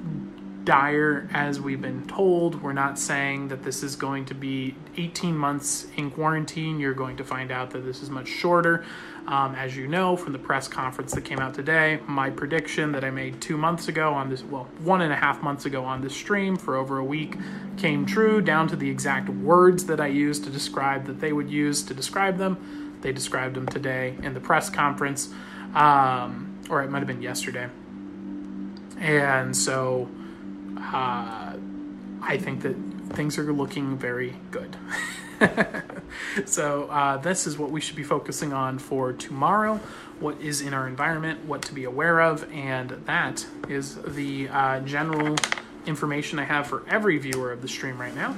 [0.69, 2.63] dire as we've been told.
[2.63, 6.79] We're not saying that this is going to be 18 months in quarantine.
[6.79, 8.85] You're going to find out that this is much shorter.
[9.27, 13.03] Um, as you know from the press conference that came out today, my prediction that
[13.03, 16.03] I made two months ago on this, well, one and a half months ago on
[16.03, 17.37] this stream for over a week
[17.79, 21.49] came true, down to the exact words that I used to describe that they would
[21.49, 22.99] use to describe them.
[23.01, 25.33] They described them today in the press conference
[25.75, 27.69] um, or it might have been yesterday.
[28.99, 30.09] And so
[30.77, 31.55] uh,
[32.23, 32.75] I think that
[33.11, 34.77] things are looking very good.
[36.47, 39.81] so uh, this is what we should be focusing on for tomorrow
[40.19, 44.81] what is in our environment what to be aware of and that is the uh,
[44.81, 45.37] general
[45.89, 48.37] information I have for every viewer of the stream right now.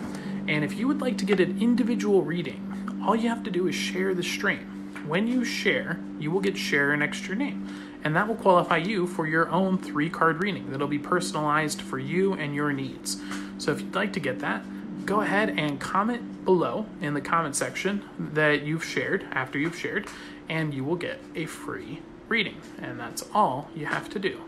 [0.49, 3.67] And if you would like to get an individual reading, all you have to do
[3.67, 4.80] is share the stream.
[5.11, 7.67] When you share, you will get share an extra name,
[8.05, 11.99] and that will qualify you for your own three card reading that'll be personalized for
[11.99, 13.21] you and your needs.
[13.59, 14.63] So if you'd like to get that,
[15.05, 20.07] go ahead and comment below in the comment section that you've shared after you've shared,
[20.49, 22.61] and you will get a free reading.
[22.81, 24.41] And that's all you have to do.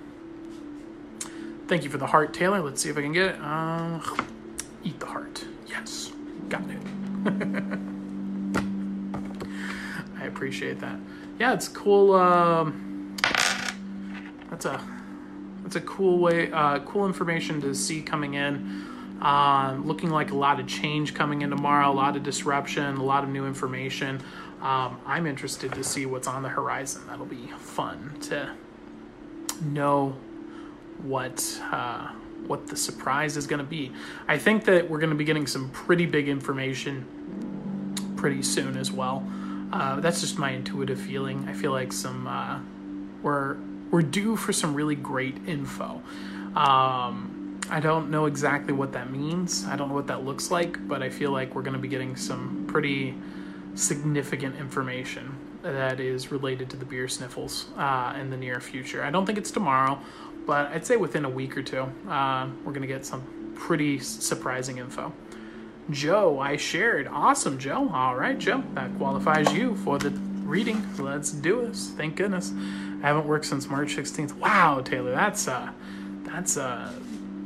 [1.66, 2.61] Thank you for the heart, Taylor.
[2.61, 3.40] Let's see if I can get it.
[3.40, 3.98] Uh,
[4.85, 5.44] eat the heart.
[5.66, 6.12] Yes,
[6.48, 7.79] got it.
[10.22, 11.00] I appreciate that.
[11.40, 12.14] Yeah, it's cool.
[12.14, 13.16] Um,
[14.50, 14.80] that's a
[15.64, 18.87] that's a cool way, uh, cool information to see coming in.
[19.20, 23.02] Uh, looking like a lot of change coming in tomorrow, a lot of disruption, a
[23.02, 24.20] lot of new information.
[24.61, 27.02] Um, I'm interested to see what's on the horizon.
[27.08, 28.54] That'll be fun to
[29.61, 30.16] know
[31.02, 32.12] what uh,
[32.46, 33.90] what the surprise is going to be.
[34.28, 37.06] I think that we're going to be getting some pretty big information
[38.16, 39.26] pretty soon as well.
[39.72, 41.48] Uh, that's just my intuitive feeling.
[41.48, 42.61] I feel like some uh,
[43.22, 43.56] we're
[43.90, 46.02] we're due for some really great info.
[46.54, 49.64] Um, I don't know exactly what that means.
[49.66, 51.88] I don't know what that looks like, but I feel like we're going to be
[51.88, 53.14] getting some pretty
[53.74, 59.02] significant information that is related to the beer sniffles uh, in the near future.
[59.02, 59.98] I don't think it's tomorrow,
[60.46, 63.22] but I'd say within a week or two, uh, we're going to get some
[63.54, 65.12] pretty surprising info.
[65.90, 67.09] Joe, I shared.
[67.09, 67.90] Awesome, Joe.
[67.92, 68.62] All right, Joe.
[68.75, 70.11] That qualifies you for the
[70.45, 70.87] reading.
[70.99, 71.90] Let's do this.
[71.97, 72.53] Thank goodness.
[73.03, 74.35] I haven't worked since March 16th.
[74.35, 75.73] Wow, Taylor, that's uh
[76.25, 76.92] that's uh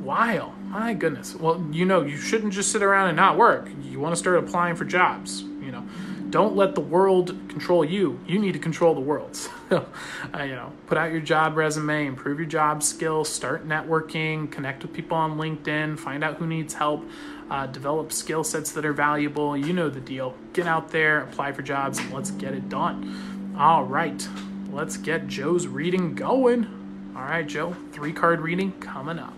[0.01, 0.53] while.
[0.67, 1.35] My goodness.
[1.35, 3.69] Well, you know, you shouldn't just sit around and not work.
[3.81, 5.41] You want to start applying for jobs.
[5.41, 5.83] You know,
[6.29, 8.19] don't let the world control you.
[8.27, 9.37] You need to control the world.
[9.67, 9.85] So,
[10.33, 14.81] uh, you know, put out your job resume, improve your job skills, start networking, connect
[14.81, 17.03] with people on LinkedIn, find out who needs help,
[17.49, 19.55] uh, develop skill sets that are valuable.
[19.55, 20.35] You know the deal.
[20.53, 23.55] Get out there, apply for jobs, let's get it done.
[23.57, 24.27] All right,
[24.71, 27.13] let's get Joe's reading going.
[27.15, 29.36] All right, Joe, three card reading coming up.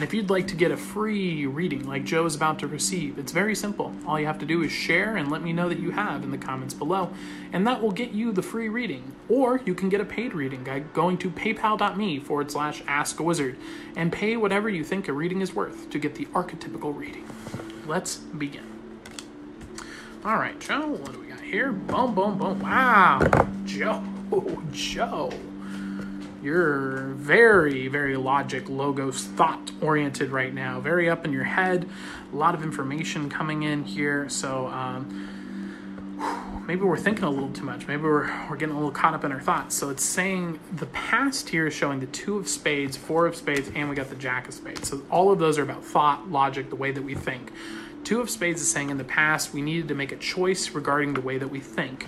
[0.00, 3.18] And if you'd like to get a free reading like Joe is about to receive,
[3.18, 3.92] it's very simple.
[4.06, 6.30] All you have to do is share and let me know that you have in
[6.30, 7.12] the comments below,
[7.52, 9.14] and that will get you the free reading.
[9.28, 13.22] Or you can get a paid reading by going to paypal.me forward slash ask a
[13.22, 13.58] wizard
[13.94, 17.28] and pay whatever you think a reading is worth to get the archetypical reading.
[17.86, 18.64] Let's begin.
[20.24, 21.72] All right, Joe, what do we got here?
[21.72, 22.58] Boom, boom, boom.
[22.60, 23.20] Wow,
[23.66, 24.02] Joe,
[24.72, 25.30] Joe
[26.42, 30.80] you're very, very logic, logos, thought oriented right now.
[30.80, 31.88] Very up in your head.
[32.32, 34.28] A lot of information coming in here.
[34.28, 37.86] So um, maybe we're thinking a little too much.
[37.86, 39.74] Maybe we're, we're getting a little caught up in our thoughts.
[39.74, 43.70] So it's saying the past here is showing the two of spades, four of spades,
[43.74, 44.88] and we got the jack of spades.
[44.88, 47.52] So all of those are about thought, logic, the way that we think.
[48.02, 51.12] Two of spades is saying in the past we needed to make a choice regarding
[51.12, 52.06] the way that we think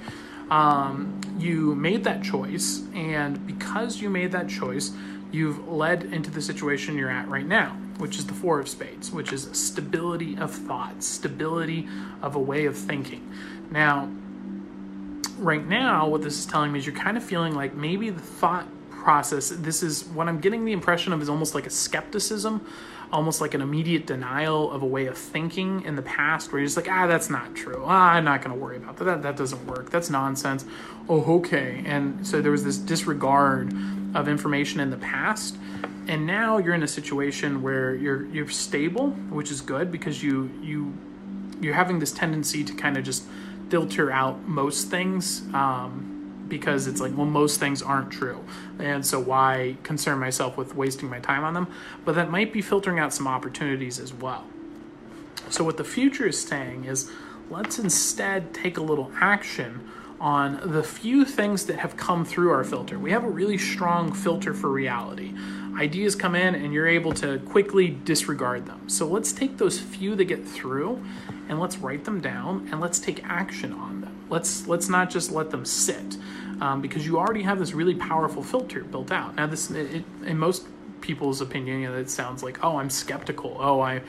[0.53, 4.93] um, you made that choice, and because you made that choice,
[5.31, 9.11] you've led into the situation you're at right now, which is the Four of Spades,
[9.11, 11.88] which is stability of thought, stability
[12.21, 13.27] of a way of thinking.
[13.71, 14.11] Now,
[15.38, 18.21] right now, what this is telling me is you're kind of feeling like maybe the
[18.21, 22.67] thought process, this is what I'm getting the impression of is almost like a skepticism
[23.12, 26.66] almost like an immediate denial of a way of thinking in the past where you're
[26.66, 27.85] just like, ah, that's not true.
[27.87, 29.05] Ah, I'm not going to worry about that.
[29.05, 29.22] that.
[29.22, 29.90] That doesn't work.
[29.90, 30.64] That's nonsense.
[31.09, 31.83] Oh, okay.
[31.85, 33.75] And so there was this disregard
[34.14, 35.57] of information in the past.
[36.09, 40.51] And now you're in a situation where you're you're stable, which is good because you
[40.61, 40.92] you
[41.61, 43.25] you're having this tendency to kind of just
[43.68, 45.42] filter out most things.
[45.55, 46.12] Um,
[46.53, 48.45] because it's like, well, most things aren't true.
[48.79, 51.67] And so why concern myself with wasting my time on them?
[52.05, 54.45] But that might be filtering out some opportunities as well.
[55.49, 57.11] So, what the future is saying is
[57.49, 59.88] let's instead take a little action
[60.21, 62.99] on the few things that have come through our filter.
[62.99, 65.33] We have a really strong filter for reality.
[65.79, 68.91] Ideas come in and you're able to quickly disregard them.
[68.91, 71.03] So let's take those few that get through
[71.49, 74.26] and let's write them down and let's take action on them.
[74.29, 76.16] Let's let's not just let them sit
[76.63, 79.35] um, because you already have this really powerful filter built out.
[79.35, 80.65] Now, this it, it, in most
[81.01, 83.57] people's opinion, you know, it sounds like, oh, I'm skeptical.
[83.59, 84.01] Oh, I,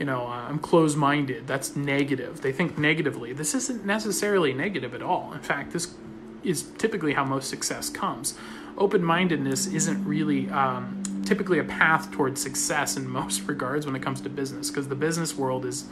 [0.00, 1.46] you know, uh, I'm closed-minded.
[1.46, 2.40] That's negative.
[2.40, 3.32] They think negatively.
[3.32, 5.32] This isn't necessarily negative at all.
[5.32, 5.94] In fact, this
[6.42, 8.34] is typically how most success comes.
[8.76, 14.20] Open-mindedness isn't really um, typically a path towards success in most regards when it comes
[14.22, 15.84] to business, because the business world is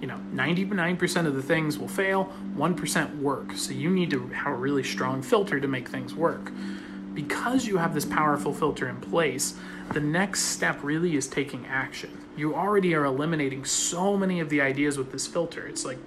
[0.00, 3.52] you know, 99% of the things will fail, 1% work.
[3.54, 6.52] So you need to have a really strong filter to make things work.
[7.16, 9.54] because you have this powerful filter in place,
[9.92, 12.10] the next step really is taking action.
[12.36, 15.66] You already are eliminating so many of the ideas with this filter.
[15.66, 15.98] It's like,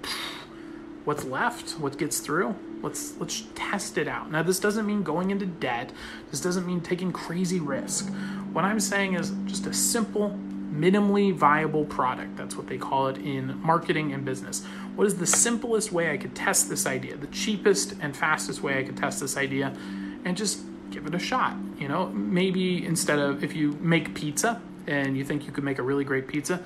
[1.04, 1.72] what's left?
[1.72, 2.54] What gets through?
[2.82, 4.30] Let's let's test it out.
[4.30, 5.92] Now, this doesn't mean going into debt.
[6.30, 8.08] This doesn't mean taking crazy risk.
[8.52, 10.38] What I'm saying is just a simple,
[10.72, 12.36] minimally viable product.
[12.36, 14.64] That's what they call it in marketing and business.
[14.94, 17.16] What is the simplest way I could test this idea?
[17.16, 19.76] The cheapest and fastest way I could test this idea,
[20.24, 20.60] and just
[20.90, 21.56] give it a shot.
[21.78, 25.78] You know, maybe instead of if you make pizza and you think you could make
[25.78, 26.62] a really great pizza,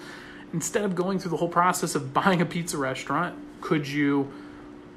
[0.53, 4.31] instead of going through the whole process of buying a pizza restaurant, could you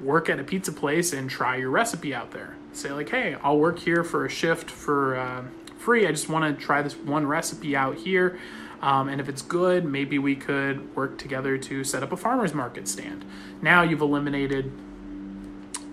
[0.02, 2.56] work at a pizza place and try your recipe out there?
[2.74, 5.44] Say like, hey, I'll work here for a shift for uh,
[5.78, 6.06] free.
[6.06, 8.40] I just want to try this one recipe out here.
[8.82, 12.54] Um, and if it's good, maybe we could work together to set up a farmer's
[12.54, 13.26] market stand.
[13.62, 14.72] Now you've eliminated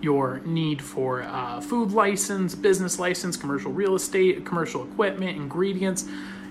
[0.00, 6.06] your need for uh, food license, business license, commercial real estate, commercial equipment, ingredients,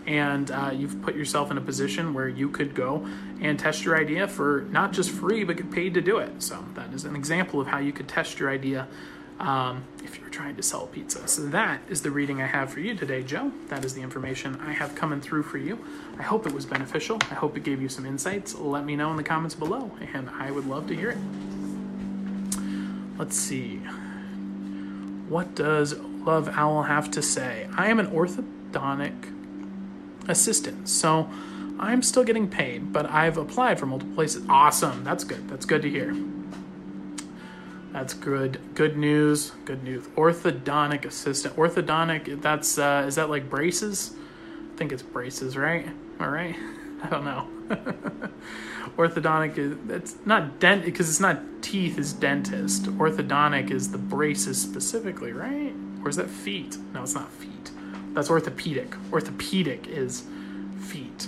[0.08, 3.08] and uh, you've put yourself in a position where you could go
[3.40, 6.42] and test your idea for not just free, but get paid to do it.
[6.42, 8.88] So that is an example of how you could test your idea
[9.40, 11.28] um, if you're trying to sell pizza.
[11.28, 13.52] So that is the reading I have for you today, Joe.
[13.68, 15.84] That is the information I have coming through for you.
[16.18, 17.18] I hope it was beneficial.
[17.32, 18.56] I hope it gave you some insights.
[18.56, 21.18] Let me know in the comments below, and I would love to hear it.
[23.18, 23.78] Let's see.
[25.28, 27.68] What does Love Owl have to say?
[27.76, 29.14] I am an orthodontic
[30.28, 31.30] assistant, so
[31.80, 34.46] I'm still getting paid, but I've applied for multiple places.
[34.48, 35.04] Awesome.
[35.04, 35.50] That's good.
[35.50, 36.16] That's good to hear.
[37.94, 38.60] That's good.
[38.74, 39.52] Good news.
[39.66, 40.08] Good news.
[40.18, 41.56] Orthodontic assistant.
[41.56, 42.42] Orthodontic.
[42.42, 44.16] That's uh, is that like braces?
[44.74, 45.88] I think it's braces, right?
[46.20, 46.56] All right.
[47.04, 47.48] I don't know.
[48.98, 52.86] Orthodontic is it's not dent because it's not teeth is dentist.
[52.86, 55.74] Orthodontic is the braces specifically, right?
[56.04, 56.78] Or is that feet?
[56.94, 57.72] No, it's not feet.
[58.14, 58.96] That's orthopedic.
[59.12, 60.24] Orthopedic is
[60.82, 61.28] feet.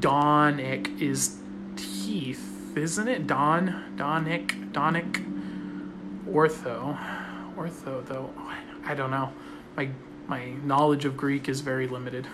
[0.00, 1.36] Donic is
[1.76, 3.26] teeth, isn't it?
[3.26, 5.39] Don, donic, donic,
[6.32, 6.98] ortho,
[7.56, 8.30] ortho though.
[8.84, 9.32] I don't know.
[9.76, 9.88] My
[10.26, 12.26] my knowledge of Greek is very limited.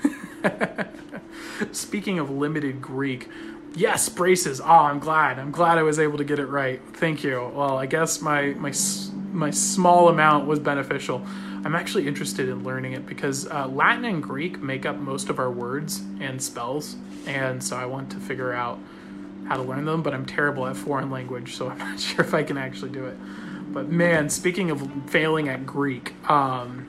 [1.72, 3.28] Speaking of limited Greek,
[3.74, 4.60] yes, braces.
[4.60, 5.38] Oh, I'm glad.
[5.38, 6.80] I'm glad I was able to get it right.
[6.94, 7.50] Thank you.
[7.54, 8.72] Well, I guess my my
[9.32, 11.24] my small amount was beneficial.
[11.64, 15.38] I'm actually interested in learning it because uh, Latin and Greek make up most of
[15.38, 18.78] our words and spells, and so I want to figure out
[19.48, 20.02] how to learn them.
[20.02, 23.06] But I'm terrible at foreign language, so I'm not sure if I can actually do
[23.06, 23.16] it.
[23.76, 26.88] But man, speaking of failing at Greek, um,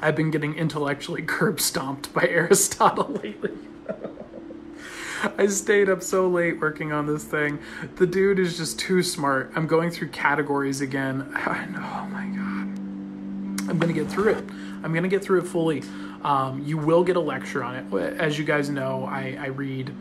[0.00, 3.50] I've been getting intellectually curb stomped by Aristotle lately.
[5.36, 7.58] I stayed up so late working on this thing.
[7.96, 9.52] The dude is just too smart.
[9.56, 11.30] I'm going through categories again.
[11.36, 13.68] oh my god.
[13.68, 14.44] I'm gonna get through it.
[14.82, 15.82] I'm gonna get through it fully.
[16.22, 18.18] Um, you will get a lecture on it.
[18.18, 19.94] As you guys know, I, I read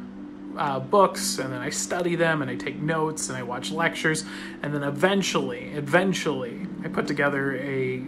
[0.58, 4.26] uh, books and then I study them and I take notes and I watch lectures
[4.62, 8.04] and then eventually, eventually, I put together a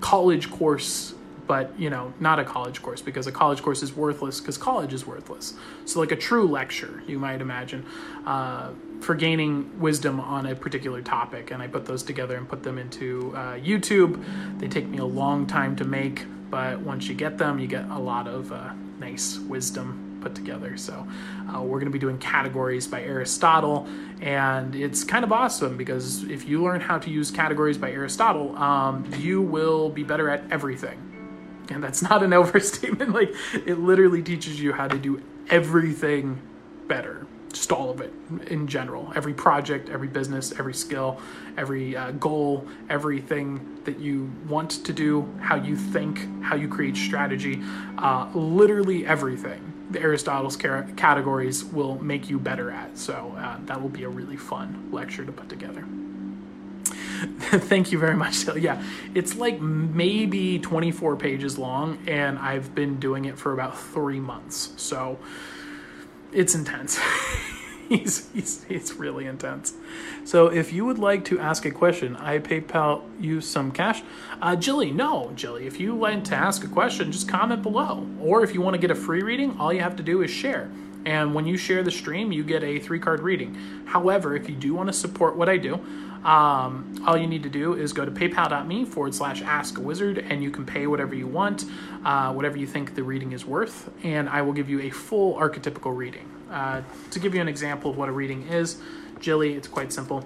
[0.00, 1.14] college course
[1.46, 4.92] but you know not a college course because a college course is worthless because college
[4.92, 5.54] is worthless.
[5.84, 7.86] So like a true lecture you might imagine
[8.26, 8.70] uh,
[9.00, 12.78] for gaining wisdom on a particular topic and i put those together and put them
[12.78, 14.22] into uh, youtube.
[14.58, 17.84] They take me a long time to make but once you get them you get
[17.90, 20.76] a lot of uh, nice wisdom put together.
[20.76, 21.06] So
[21.54, 23.86] uh, we're going to be doing categories by aristotle
[24.22, 28.56] and it's kind of awesome because if you learn how to use categories by aristotle
[28.56, 30.98] um, you will be better at everything.
[31.70, 33.34] And that's not an overstatement like
[33.66, 36.40] it literally teaches you how to do everything
[36.88, 38.12] better just all of it
[38.48, 39.12] in general.
[39.14, 41.20] Every project every business every skill
[41.58, 46.96] every uh, goal everything that you want to do how you think how you create
[46.96, 47.62] strategy
[47.98, 54.04] uh, literally everything aristotle's categories will make you better at so uh, that will be
[54.04, 55.84] a really fun lecture to put together
[57.38, 58.34] Thank you very much.
[58.34, 58.82] So, yeah,
[59.14, 64.72] it's like maybe 24 pages long, and I've been doing it for about three months.
[64.76, 65.18] So
[66.32, 66.98] it's intense.
[67.98, 69.74] he's, he's, it's really intense.
[70.24, 74.02] So if you would like to ask a question, I PayPal you some cash.
[74.40, 78.06] Uh, Jilly, no, Jilly, if you like to ask a question, just comment below.
[78.20, 80.30] Or if you want to get a free reading, all you have to do is
[80.30, 80.70] share.
[81.06, 83.54] And when you share the stream, you get a three card reading.
[83.84, 85.74] However, if you do want to support what I do,
[86.24, 90.18] um, all you need to do is go to paypal.me forward slash ask a wizard
[90.18, 91.66] and you can pay whatever you want,
[92.02, 95.34] uh, whatever you think the reading is worth, and I will give you a full
[95.34, 96.33] archetypical reading.
[96.54, 98.76] Uh, to give you an example of what a reading is,
[99.18, 100.24] Jilly, it's quite simple.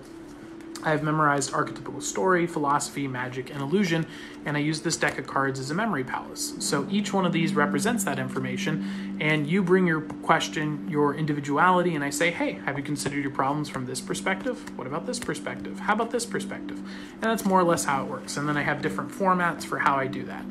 [0.84, 4.06] I have memorized archetypical story, philosophy, magic, and illusion,
[4.44, 6.54] and I use this deck of cards as a memory palace.
[6.60, 11.94] So each one of these represents that information, and you bring your question, your individuality,
[11.94, 14.78] and I say, hey, have you considered your problems from this perspective?
[14.78, 15.80] What about this perspective?
[15.80, 16.78] How about this perspective?
[16.78, 18.36] And that's more or less how it works.
[18.36, 20.44] And then I have different formats for how I do that.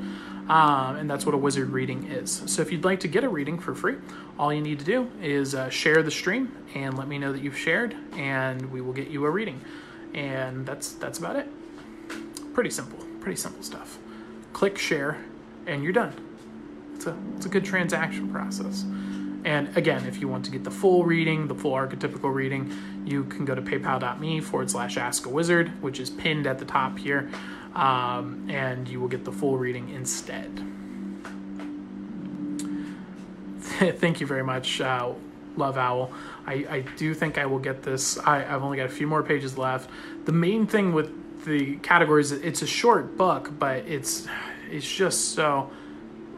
[0.49, 2.43] Um, and that's what a wizard reading is.
[2.45, 3.95] So if you'd like to get a reading for free,
[4.39, 7.41] all you need to do is uh, share the stream and let me know that
[7.41, 9.59] you've shared, and we will get you a reading
[10.13, 11.47] and that's that's about it.
[12.53, 13.97] Pretty simple, pretty simple stuff.
[14.53, 15.17] Click share,
[15.65, 16.13] and you're done.
[16.95, 18.83] It's a it's a good transaction process.
[19.45, 22.73] And again, if you want to get the full reading, the full archetypical reading,
[23.05, 26.65] you can go to paypal.me forward slash ask a wizard, which is pinned at the
[26.65, 27.29] top here,
[27.77, 30.51] um, and you will get the full reading instead.
[33.99, 35.13] Thank you very much, uh,
[35.55, 36.11] Love Owl.
[36.47, 38.17] I, I do think I will get this.
[38.17, 39.91] I, I've only got a few more pages left.
[40.25, 44.27] The main thing with the categories, it's a short book, but it's
[44.69, 45.69] it's just so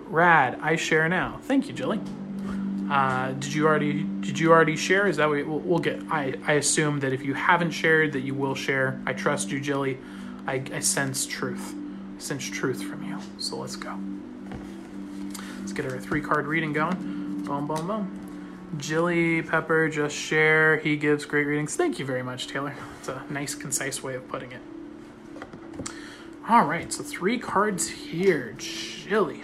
[0.08, 0.60] rad.
[0.62, 1.40] I share now.
[1.44, 2.02] Thank you, Jilly.
[2.92, 5.08] Uh, did you already did you already share?
[5.08, 6.02] Is that we'll, we'll, get?
[6.10, 9.00] I, I assume that if you haven't shared, that you will share.
[9.06, 10.00] I trust you, Jilly.
[10.48, 11.74] I, I sense truth.
[12.18, 13.20] I sense truth from you.
[13.38, 13.98] So let's go.
[15.60, 17.44] Let's get our three card reading going.
[17.44, 18.76] Boom, boom, boom.
[18.78, 20.78] Jilly Pepper, just share.
[20.78, 21.76] He gives great readings.
[21.76, 22.76] Thank you very much, Taylor.
[23.00, 24.62] It's a nice, concise way of putting it.
[26.48, 28.56] All right, so three cards here.
[28.58, 29.44] Jilly.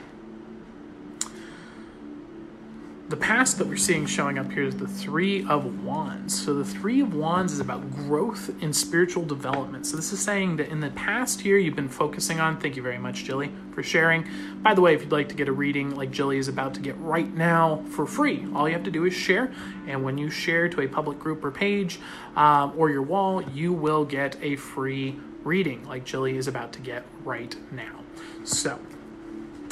[3.07, 6.43] The past that we're seeing showing up here is the Three of Wands.
[6.43, 9.85] So the Three of Wands is about growth and spiritual development.
[9.85, 12.81] So this is saying that in the past year you've been focusing on, thank you
[12.81, 14.27] very much, Jilly, for sharing.
[14.63, 16.79] By the way, if you'd like to get a reading like Jilly is about to
[16.79, 19.53] get right now for free, all you have to do is share.
[19.85, 21.99] And when you share to a public group or page
[22.35, 26.79] um, or your wall, you will get a free reading like Jilly is about to
[26.79, 27.99] get right now.
[28.43, 28.79] So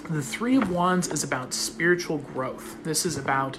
[0.09, 2.83] the Three of Wands is about spiritual growth.
[2.83, 3.57] This is about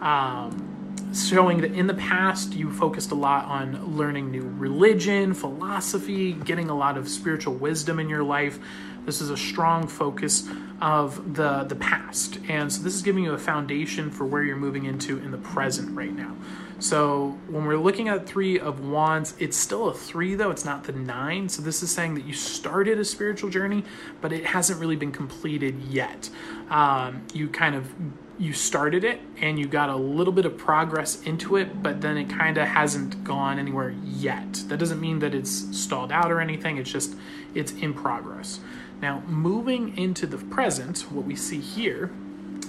[0.00, 6.32] um, showing that in the past you focused a lot on learning new religion, philosophy,
[6.32, 8.58] getting a lot of spiritual wisdom in your life.
[9.04, 10.48] This is a strong focus
[10.80, 14.56] of the the past, and so this is giving you a foundation for where you're
[14.56, 16.36] moving into in the present right now.
[16.82, 20.82] So when we're looking at three of wands, it's still a three though, it's not
[20.82, 21.48] the nine.
[21.48, 23.84] So this is saying that you started a spiritual journey,
[24.20, 26.28] but it hasn't really been completed yet.
[26.70, 27.88] Um, you kind of
[28.36, 32.16] you started it and you got a little bit of progress into it, but then
[32.16, 34.52] it kind of hasn't gone anywhere yet.
[34.66, 36.78] That doesn't mean that it's stalled out or anything.
[36.78, 37.14] It's just
[37.54, 38.58] it's in progress.
[39.02, 42.12] Now, moving into the present, what we see here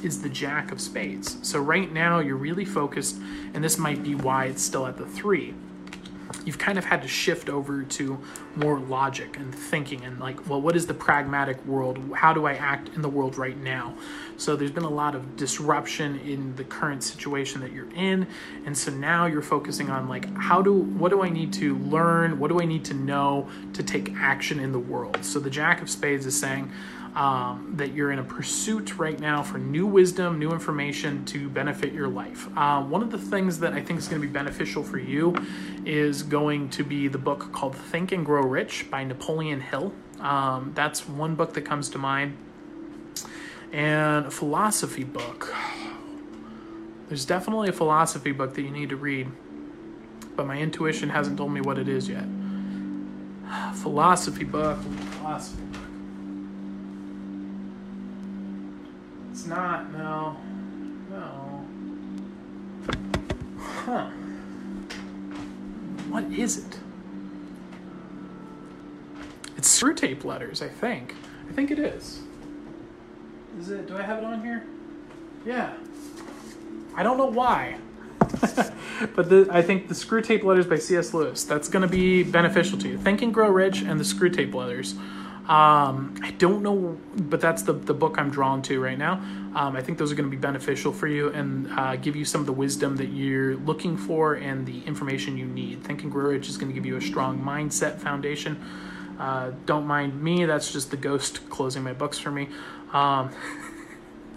[0.04, 1.38] is the Jack of Spades.
[1.48, 3.18] So right now you're really focused,
[3.54, 5.54] and this might be why it's still at the three.
[6.44, 8.20] You've kind of had to shift over to
[8.56, 12.00] more logic and thinking and like, well, what is the pragmatic world?
[12.16, 13.94] How do I act in the world right now?
[14.38, 18.28] So there's been a lot of disruption in the current situation that you're in.
[18.66, 22.40] And so now you're focusing on like, how do, what do I need to learn?
[22.40, 25.24] What do I need to know to take action in the world?
[25.24, 26.72] So the Jack of Spades is saying,
[27.16, 31.94] um, that you're in a pursuit right now for new wisdom, new information to benefit
[31.94, 32.48] your life.
[32.58, 35.36] Uh, one of the things that I think is going to be beneficial for you
[35.86, 39.94] is going to be the book called Think and Grow Rich by Napoleon Hill.
[40.20, 42.38] Um, that's one book that comes to mind.
[43.74, 45.54] And a philosophy book.
[47.10, 49.30] There's definitely a philosophy book that you need to read,
[50.36, 52.26] but my intuition hasn't told me what it is yet.
[53.74, 54.80] Philosophy book.
[54.80, 55.64] Philosophy
[59.32, 60.38] It's not, no.
[61.10, 61.66] No.
[63.58, 64.10] Huh.
[66.10, 66.80] What is it?
[69.58, 71.16] It's Screwtape Letters, I think.
[71.50, 72.22] I think it is.
[73.60, 73.88] Is it?
[73.88, 74.66] Do I have it on here?
[75.46, 75.74] Yeah.
[76.96, 77.78] I don't know why.
[79.16, 81.14] but the, I think the Screwtape Letters by C.S.
[81.14, 82.98] Lewis, that's going to be beneficial to you.
[82.98, 84.96] Think and Grow Rich and the Screwtape Letters
[85.48, 89.16] um, I don't know, but that's the, the book I'm drawn to right now.
[89.56, 92.24] Um, I think those are going to be beneficial for you and uh, give you
[92.24, 95.84] some of the wisdom that you're looking for and the information you need.
[95.84, 98.64] Think and Grow Rich is going to give you a strong mindset foundation.
[99.20, 102.48] Uh, don't mind me, that's just the ghost closing my books for me.
[102.94, 103.32] Um,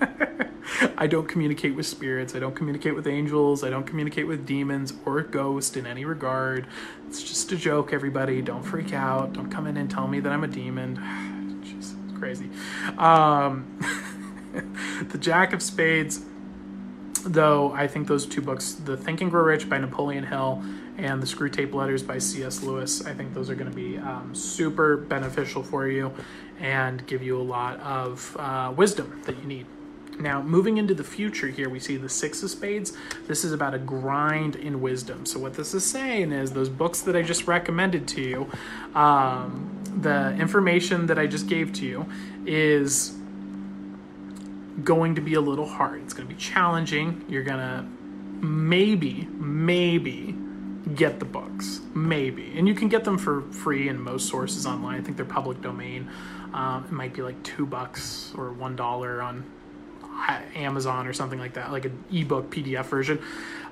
[0.98, 2.34] I don't communicate with spirits.
[2.34, 3.62] I don't communicate with angels.
[3.62, 6.66] I don't communicate with demons or ghosts in any regard.
[7.06, 8.42] It's just a joke, everybody.
[8.42, 9.32] Don't freak out.
[9.32, 11.62] Don't come in and tell me that I'm a demon.
[11.64, 12.50] Jesus, crazy.
[12.98, 13.78] Um,
[15.10, 16.20] the Jack of Spades
[17.26, 20.62] though I think those two books, The Think and Grow Rich by Napoleon Hill
[20.96, 22.62] and The Screwtape Letters by C.S.
[22.62, 26.12] Lewis, I think those are going to be um, super beneficial for you
[26.60, 29.66] and give you a lot of uh, wisdom that you need.
[30.18, 32.96] Now, moving into the future here, we see the Six of Spades.
[33.26, 35.26] This is about a grind in wisdom.
[35.26, 38.50] So, what this is saying is those books that I just recommended to you,
[38.94, 42.06] um, the information that I just gave to you,
[42.46, 43.14] is
[44.84, 46.02] going to be a little hard.
[46.02, 47.24] It's going to be challenging.
[47.28, 47.84] You're going to
[48.46, 50.34] maybe, maybe
[50.94, 51.80] get the books.
[51.94, 52.56] Maybe.
[52.58, 55.00] And you can get them for free in most sources online.
[55.00, 56.08] I think they're public domain.
[56.56, 59.44] Um, it might be like two bucks or one dollar on
[60.54, 63.20] Amazon or something like that, like an ebook PDF version.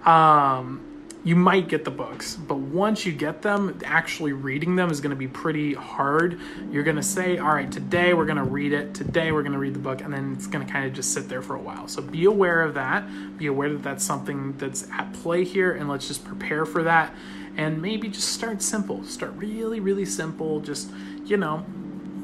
[0.04, 0.90] Um,
[1.24, 5.10] you might get the books, but once you get them, actually reading them is going
[5.10, 6.38] to be pretty hard.
[6.70, 9.54] You're going to say, All right, today we're going to read it, today we're going
[9.54, 11.56] to read the book, and then it's going to kind of just sit there for
[11.56, 11.88] a while.
[11.88, 13.38] So be aware of that.
[13.38, 17.14] Be aware that that's something that's at play here, and let's just prepare for that.
[17.56, 19.02] And maybe just start simple.
[19.04, 20.60] Start really, really simple.
[20.60, 20.90] Just,
[21.24, 21.64] you know,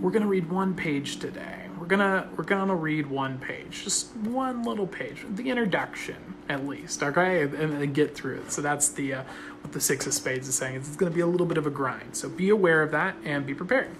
[0.00, 4.14] we're going to read one page today We're gonna we're gonna read one page, just
[4.16, 6.16] one little page, the introduction
[6.48, 8.52] at least, okay, and, and get through it.
[8.52, 9.22] So that's the uh,
[9.62, 10.76] what the six of spades is saying.
[10.76, 12.16] It's gonna be a little bit of a grind.
[12.16, 13.90] So be aware of that and be prepared.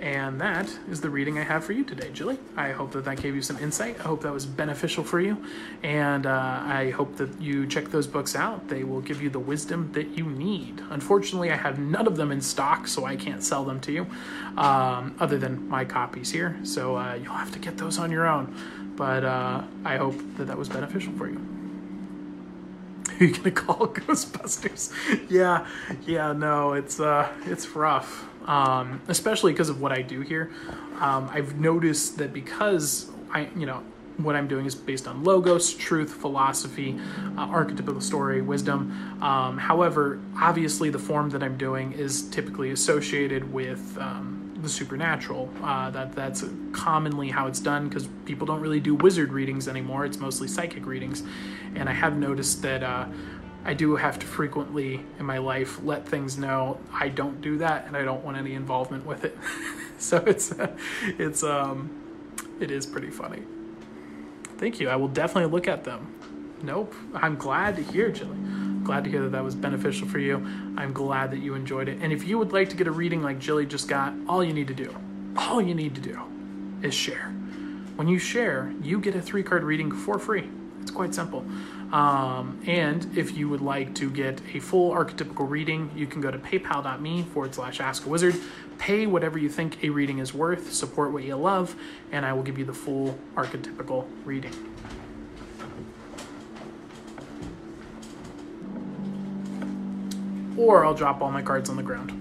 [0.00, 2.38] And that is the reading I have for you today, Jilly.
[2.56, 3.98] I hope that that gave you some insight.
[3.98, 5.42] I hope that was beneficial for you.
[5.82, 8.68] And uh, I hope that you check those books out.
[8.68, 10.80] They will give you the wisdom that you need.
[10.90, 14.06] Unfortunately, I have none of them in stock, so I can't sell them to you,
[14.56, 16.56] um, other than my copies here.
[16.62, 18.94] So uh, you'll have to get those on your own.
[18.96, 21.38] But uh, I hope that that was beneficial for you.
[23.18, 24.92] Who you gonna call Ghostbusters?
[25.28, 25.66] yeah,
[26.06, 30.50] yeah, no, it's uh, it's rough um, especially because of what I do here.
[30.98, 33.84] Um, I've noticed that because I, you know,
[34.16, 36.98] what I'm doing is based on logos, truth, philosophy,
[37.36, 39.22] uh, archetypical story, wisdom.
[39.22, 45.48] Um, however, obviously, the form that I'm doing is typically associated with um, the supernatural.
[45.62, 50.04] Uh, that that's commonly how it's done because people don't really do wizard readings anymore.
[50.04, 51.22] It's mostly psychic readings,
[51.76, 52.82] and I have noticed that.
[52.82, 53.06] Uh,
[53.68, 57.84] I do have to frequently in my life let things know I don't do that
[57.86, 59.36] and I don't want any involvement with it.
[59.98, 60.54] so it's
[61.04, 61.90] it's um
[62.60, 63.42] it is pretty funny.
[64.56, 64.88] Thank you.
[64.88, 66.14] I will definitely look at them.
[66.62, 66.94] Nope.
[67.12, 68.38] I'm glad to hear, Jilly.
[68.84, 70.36] Glad to hear that that was beneficial for you.
[70.78, 71.98] I'm glad that you enjoyed it.
[72.00, 74.54] And if you would like to get a reading like Jilly just got, all you
[74.54, 74.96] need to do,
[75.36, 76.18] all you need to do
[76.80, 77.34] is share.
[77.96, 80.48] When you share, you get a three card reading for free.
[80.80, 81.44] It's quite simple.
[81.92, 86.30] Um, and if you would like to get a full archetypical reading, you can go
[86.30, 88.36] to paypal.me forward slash ask a wizard.
[88.78, 91.74] Pay whatever you think a reading is worth, support what you love,
[92.12, 94.52] and I will give you the full archetypical reading.
[100.58, 102.12] Or I'll drop all my cards on the ground.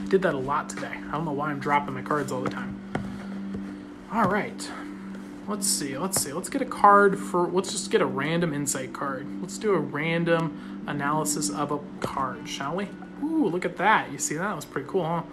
[0.00, 0.92] I did that a lot today.
[1.08, 2.80] I don't know why I'm dropping my cards all the time.
[4.12, 4.70] All right.
[5.46, 6.32] Let's see, let's see.
[6.32, 9.26] Let's get a card for, let's just get a random insight card.
[9.42, 12.88] Let's do a random analysis of a card, shall we?
[13.22, 14.10] Ooh, look at that.
[14.10, 14.42] You see that?
[14.42, 15.24] That was pretty cool,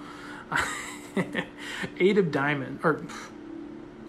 [0.52, 0.66] huh?
[2.00, 3.02] Eight of diamonds, or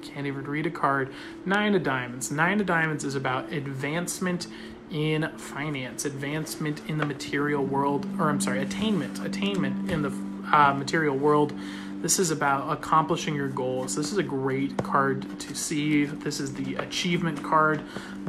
[0.02, 1.12] can't even read a card.
[1.46, 2.30] Nine of diamonds.
[2.30, 4.48] Nine of diamonds is about advancement
[4.90, 10.10] in finance, advancement in the material world, or I'm sorry, attainment, attainment in the
[10.52, 11.54] uh, material world.
[12.02, 13.94] This is about accomplishing your goals.
[13.94, 16.04] This is a great card to see.
[16.04, 17.80] This is the achievement card.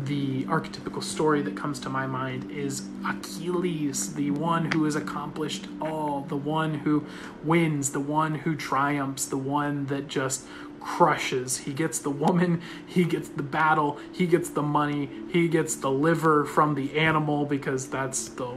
[0.01, 5.65] The archetypical story that comes to my mind is Achilles, the one who has accomplished
[5.81, 7.03] all, the one who
[7.43, 10.45] wins, the one who triumphs, the one that just
[10.79, 11.57] crushes.
[11.57, 15.89] He gets the woman, he gets the battle, he gets the money, he gets the
[15.89, 18.55] liver from the animal because that's the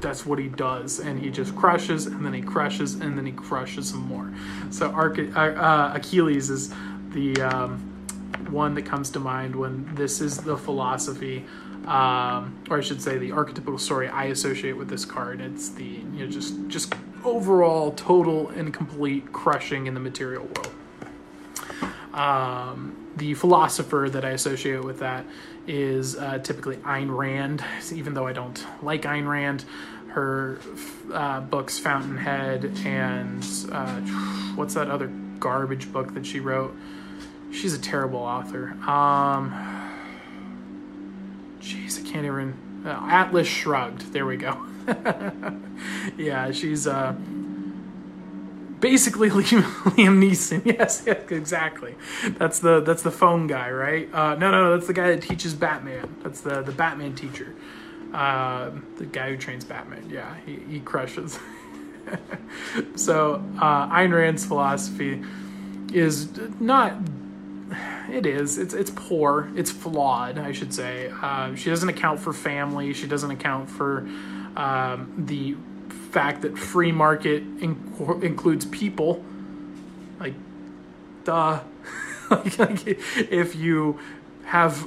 [0.00, 3.32] that's what he does, and he just crushes, and then he crushes, and then he
[3.32, 4.32] crushes some more.
[4.70, 6.74] So Arch- uh, uh, Achilles is
[7.10, 7.78] the um,
[8.50, 11.44] one that comes to mind when this is the philosophy,
[11.86, 15.40] um, or I should say, the archetypical story I associate with this card.
[15.40, 20.74] It's the you know just just overall total and complete crushing in the material world.
[22.18, 25.24] Um, the philosopher that I associate with that
[25.68, 29.64] is uh, typically Ayn Rand, even though I don't like Ayn Rand.
[30.08, 30.58] Her
[31.12, 34.00] uh, books, Fountainhead, and uh,
[34.56, 35.06] what's that other
[35.38, 36.74] garbage book that she wrote?
[37.52, 38.70] She's a terrible author.
[38.86, 39.52] Um,
[41.60, 42.56] jeez, I can't even.
[42.84, 44.12] Uh, Atlas Shrugged.
[44.12, 44.66] There we go.
[46.16, 47.14] yeah, she's uh,
[48.80, 50.64] basically Liam, Liam Neeson.
[50.78, 51.94] Yes, yes, exactly.
[52.38, 54.12] That's the that's the phone guy, right?
[54.12, 56.16] Uh, no, no, no, that's the guy that teaches Batman.
[56.22, 57.54] That's the the Batman teacher.
[58.12, 60.08] Uh, the guy who trains Batman.
[60.08, 61.38] Yeah, he, he crushes.
[62.96, 65.22] so uh, Ayn Rand's philosophy
[65.92, 66.28] is
[66.60, 66.94] not.
[68.10, 68.56] It is.
[68.56, 69.50] It's it's poor.
[69.54, 70.38] It's flawed.
[70.38, 71.12] I should say.
[71.22, 72.92] Uh, she doesn't account for family.
[72.94, 74.08] She doesn't account for
[74.56, 75.56] um, the
[76.10, 79.24] fact that free market in- includes people.
[80.18, 80.34] Like,
[81.24, 81.60] duh.
[82.30, 83.98] like, like, if you
[84.44, 84.86] have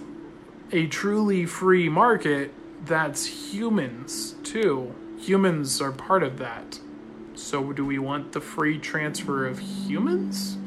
[0.71, 2.53] a truly free market,
[2.85, 4.93] that's humans too.
[5.19, 6.79] Humans are part of that.
[7.35, 10.57] So, do we want the free transfer of humans?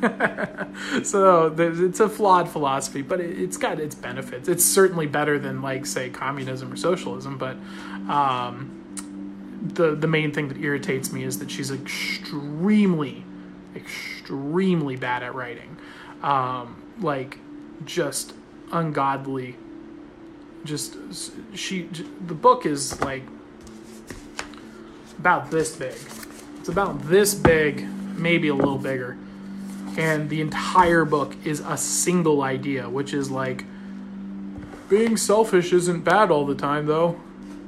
[1.02, 4.48] so it's a flawed philosophy, but it's got its benefits.
[4.48, 7.38] It's certainly better than like say communism or socialism.
[7.38, 7.56] But
[8.10, 8.76] um,
[9.74, 13.24] the the main thing that irritates me is that she's extremely,
[13.76, 15.76] extremely bad at writing,
[16.22, 17.38] um, like
[17.84, 18.32] just
[18.72, 19.56] ungodly.
[20.64, 20.96] Just
[21.54, 21.88] she
[22.26, 23.22] the book is like
[25.18, 25.96] about this big.
[26.58, 27.86] It's about this big,
[28.16, 29.16] maybe a little bigger
[29.96, 33.64] and the entire book is a single idea, which is like
[34.88, 37.20] being selfish isn't bad all the time, though.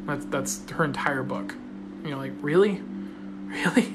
[0.06, 1.54] That's that's her entire book.
[2.04, 2.80] You know, like really,
[3.46, 3.92] really,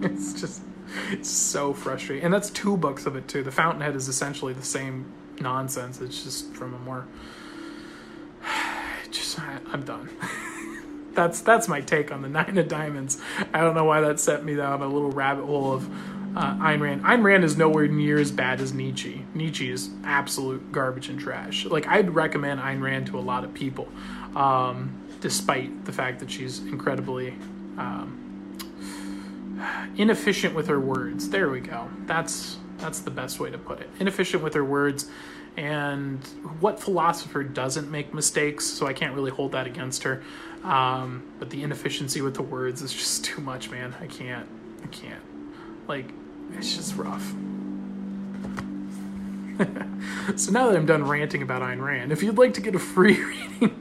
[0.02, 0.62] it's just
[1.10, 2.24] it's so frustrating.
[2.24, 3.42] And that's two books of it too.
[3.42, 6.00] The Fountainhead is essentially the same nonsense.
[6.00, 7.06] It's just from a more.
[9.10, 10.10] Just I'm done.
[11.14, 13.18] that's that's my take on the Nine of Diamonds.
[13.54, 15.88] I don't know why that set me down a little rabbit hole of
[16.36, 17.02] uh, Ayn Rand.
[17.02, 19.24] Ayn Rand is nowhere near as bad as Nietzsche.
[19.34, 21.64] Nietzsche is absolute garbage and trash.
[21.64, 23.88] Like I'd recommend Ayn Rand to a lot of people,
[24.36, 27.34] um, despite the fact that she's incredibly
[27.76, 28.28] um,
[29.96, 31.28] inefficient with her words.
[31.28, 31.88] There we go.
[32.06, 33.90] That's that's the best way to put it.
[33.98, 35.10] Inefficient with her words.
[35.56, 36.24] And
[36.60, 38.64] what philosopher doesn't make mistakes?
[38.64, 40.22] So I can't really hold that against her.
[40.62, 43.94] Um, but the inefficiency with the words is just too much, man.
[44.00, 44.48] I can't.
[44.84, 45.22] I can't.
[45.88, 46.10] Like,
[46.52, 47.26] it's just rough.
[50.36, 52.78] so now that I'm done ranting about Ayn Rand, if you'd like to get a
[52.78, 53.74] free reading,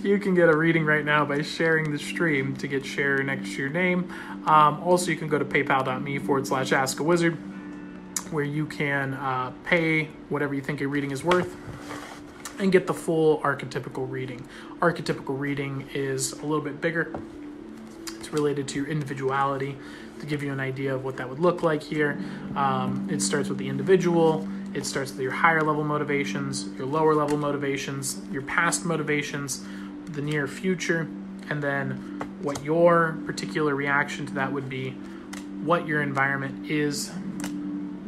[0.00, 3.50] you can get a reading right now by sharing the stream to get share next
[3.50, 4.12] to your name.
[4.46, 7.36] Um, also, you can go to paypal.me forward slash ask a wizard
[8.32, 11.56] where you can uh, pay whatever you think a reading is worth
[12.60, 14.48] and get the full archetypical reading.
[14.78, 17.12] Archetypical reading is a little bit bigger.
[18.18, 19.76] It's related to your individuality
[20.20, 22.18] to give you an idea of what that would look like here.
[22.56, 27.14] Um, it starts with the individual, it starts with your higher level motivations, your lower
[27.14, 29.64] level motivations, your past motivations,
[30.06, 31.08] the near future,
[31.50, 31.92] and then
[32.42, 34.90] what your particular reaction to that would be,
[35.62, 37.10] what your environment is,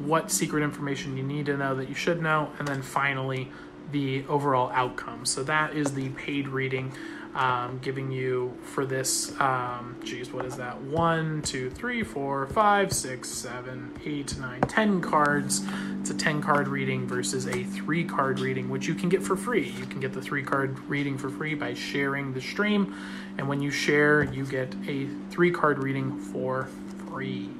[0.04, 3.48] what secret information you need to know that you should know, and then finally
[3.92, 5.24] the overall outcome.
[5.26, 6.92] So that is the paid reading
[7.34, 10.80] um, giving you for this, um, geez, what is that?
[10.80, 15.62] One, two, three, four, five, six, seven, eight, nine, ten cards.
[16.00, 19.36] It's a 10 card reading versus a three card reading, which you can get for
[19.36, 19.68] free.
[19.68, 22.96] You can get the three card reading for free by sharing the stream.
[23.38, 26.68] And when you share, you get a three card reading for
[27.08, 27.50] free.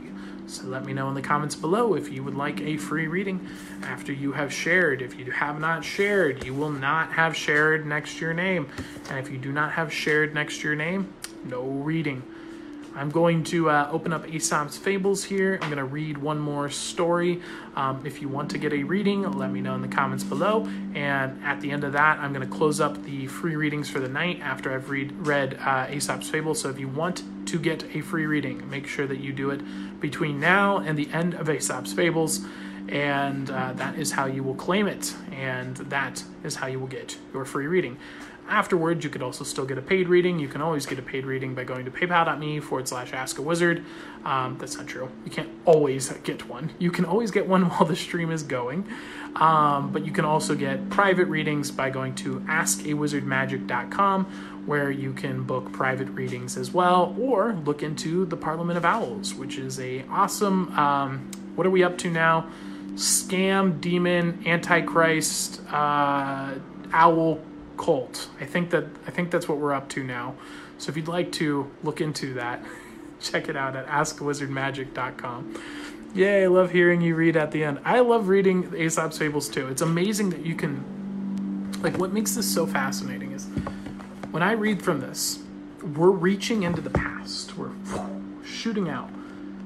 [0.51, 3.49] So let me know in the comments below if you would like a free reading
[3.85, 5.01] after you have shared.
[5.01, 8.67] If you have not shared, you will not have shared next to your name.
[9.09, 12.25] And if you do not have shared next to your name, no reading.
[12.95, 15.59] I'm going to uh, open up Aesop's Fables here.
[15.63, 17.41] I'm going to read one more story.
[17.77, 20.67] Um, if you want to get a reading, let me know in the comments below.
[20.95, 24.01] And at the end of that, I'm going to close up the free readings for
[24.01, 26.61] the night after I've read, read uh, Aesop's Fables.
[26.61, 29.61] So if you want to get a free reading, make sure that you do it
[30.01, 32.45] between now and the end of Aesop's Fables.
[32.89, 35.15] And uh, that is how you will claim it.
[35.31, 37.99] And that is how you will get your free reading.
[38.51, 40.41] Afterwards, you could also still get a paid reading.
[40.41, 43.43] You can always get a paid reading by going to paypal.me forward slash ask a
[43.43, 43.85] wizard.
[44.25, 45.09] Um, that's not true.
[45.25, 46.73] You can't always get one.
[46.81, 48.89] You can always get one while the stream is going.
[49.37, 54.25] Um, but you can also get private readings by going to askawizardmagic.com
[54.67, 59.33] where you can book private readings as well or look into the Parliament of Owls,
[59.33, 62.51] which is a awesome, um, what are we up to now?
[62.95, 66.55] Scam, demon, antichrist, uh,
[66.93, 67.41] owl
[67.81, 68.29] cult.
[68.39, 70.35] I think that I think that's what we're up to now.
[70.77, 72.63] So if you'd like to look into that,
[73.21, 75.63] check it out at askwizardmagic.com.
[76.15, 77.79] Yay, I love hearing you read at the end.
[77.85, 79.69] I love reading Aesop's Fables too.
[79.69, 83.47] It's amazing that you can like what makes this so fascinating is
[84.31, 85.39] when I read from this,
[85.97, 87.57] we're reaching into the past.
[87.57, 87.71] We're
[88.45, 89.09] shooting out,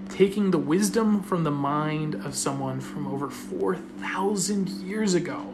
[0.08, 5.52] taking the wisdom from the mind of someone from over 4,000 years ago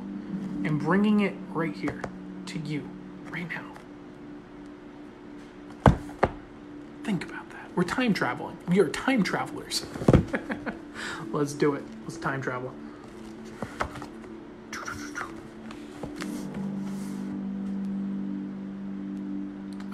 [0.63, 2.03] and bringing it right here
[2.51, 2.89] to you,
[3.31, 3.65] right now.
[7.05, 7.71] Think about that.
[7.77, 8.59] We're time traveling.
[8.67, 9.87] We are time travelers.
[11.31, 11.85] Let's do it.
[12.03, 12.73] Let's time travel.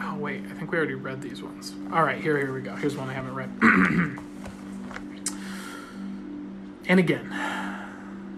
[0.00, 1.74] Oh wait, I think we already read these ones.
[1.92, 2.74] All right, here here we go.
[2.76, 3.50] Here's one I haven't read.
[6.88, 7.30] and again,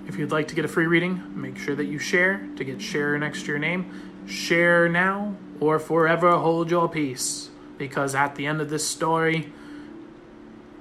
[0.09, 2.81] if you'd like to get a free reading, make sure that you share to get
[2.81, 4.27] share next to your name.
[4.27, 9.53] Share now or forever hold your peace because at the end of this story,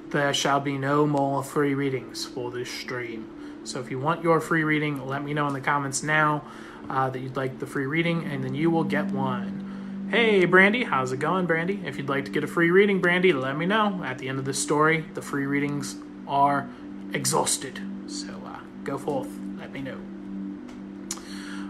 [0.10, 3.62] there shall be no more free readings for this stream.
[3.66, 6.46] So if you want your free reading, let me know in the comments now
[6.90, 10.08] uh, that you'd like the free reading, and then you will get one.
[10.10, 11.82] Hey, Brandy, how's it going, Brandy?
[11.86, 14.02] If you'd like to get a free reading, Brandy, let me know.
[14.06, 15.98] At the end of this story, the free readings
[16.28, 16.70] are
[17.12, 17.82] exhausted.
[18.08, 18.37] So
[18.88, 19.28] go forth,
[19.60, 20.00] let me know.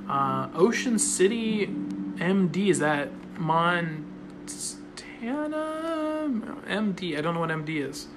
[0.08, 4.06] Uh, Ocean City MD, is that Montana?
[6.68, 8.08] MD, I don't know what MD is.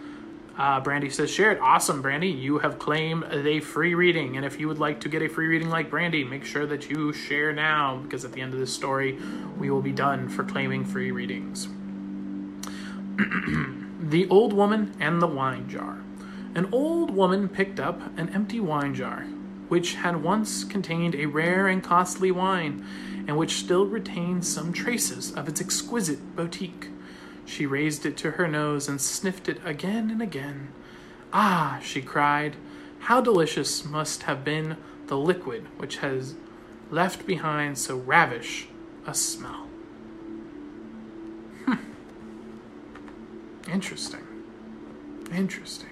[0.58, 1.58] Uh, Brandy says, share it.
[1.60, 2.28] Awesome, Brandy.
[2.28, 4.36] You have claimed a free reading.
[4.36, 6.90] And if you would like to get a free reading like Brandy, make sure that
[6.90, 9.18] you share now because at the end of this story,
[9.56, 11.68] we will be done for claiming free readings.
[14.00, 16.02] the Old Woman and the Wine Jar.
[16.54, 19.22] An old woman picked up an empty wine jar,
[19.68, 22.84] which had once contained a rare and costly wine,
[23.28, 26.74] and which still retained some traces of its exquisite bouquet.
[27.46, 30.68] She raised it to her nose and sniffed it again and again.
[31.32, 32.56] Ah, she cried,
[33.00, 34.76] how delicious must have been
[35.06, 36.34] the liquid which has
[36.90, 38.68] left behind so ravish
[39.06, 39.68] a smell.
[41.64, 41.74] Hmm.
[43.70, 44.26] Interesting.
[45.32, 45.89] Interesting.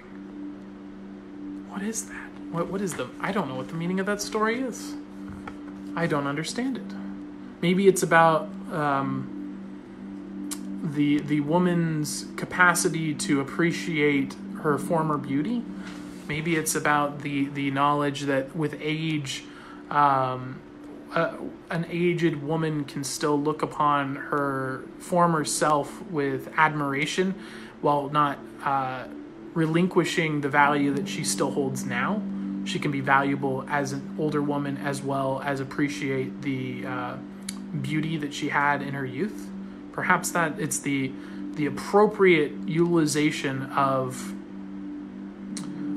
[1.78, 2.30] What is that?
[2.50, 3.08] What, what is the.
[3.20, 4.94] I don't know what the meaning of that story is.
[5.94, 6.82] I don't understand it.
[7.62, 8.48] Maybe it's about.
[8.72, 9.60] Um,
[10.82, 15.62] the the woman's capacity to appreciate her former beauty.
[16.26, 19.44] Maybe it's about the the knowledge that with age,
[19.88, 20.58] um,
[21.14, 21.36] uh,
[21.70, 27.36] an aged woman can still look upon her former self with admiration,
[27.82, 29.04] while not uh,
[29.58, 32.22] relinquishing the value that she still holds now.
[32.64, 37.16] She can be valuable as an older woman as well as appreciate the uh,
[37.82, 39.48] beauty that she had in her youth
[39.98, 41.10] perhaps that it's the
[41.54, 44.32] the appropriate utilization of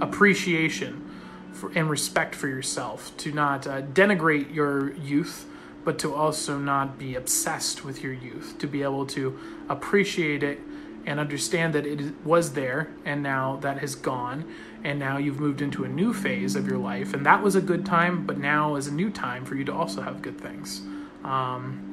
[0.02, 1.08] appreciation
[1.54, 5.46] for, and respect for yourself to not uh, denigrate your youth
[5.86, 9.38] but to also not be obsessed with your youth to be able to
[9.70, 10.60] appreciate it
[11.06, 14.46] and understand that it was there and now that has gone
[14.84, 17.62] and now you've moved into a new phase of your life and that was a
[17.62, 20.82] good time but now is a new time for you to also have good things
[21.24, 21.92] um,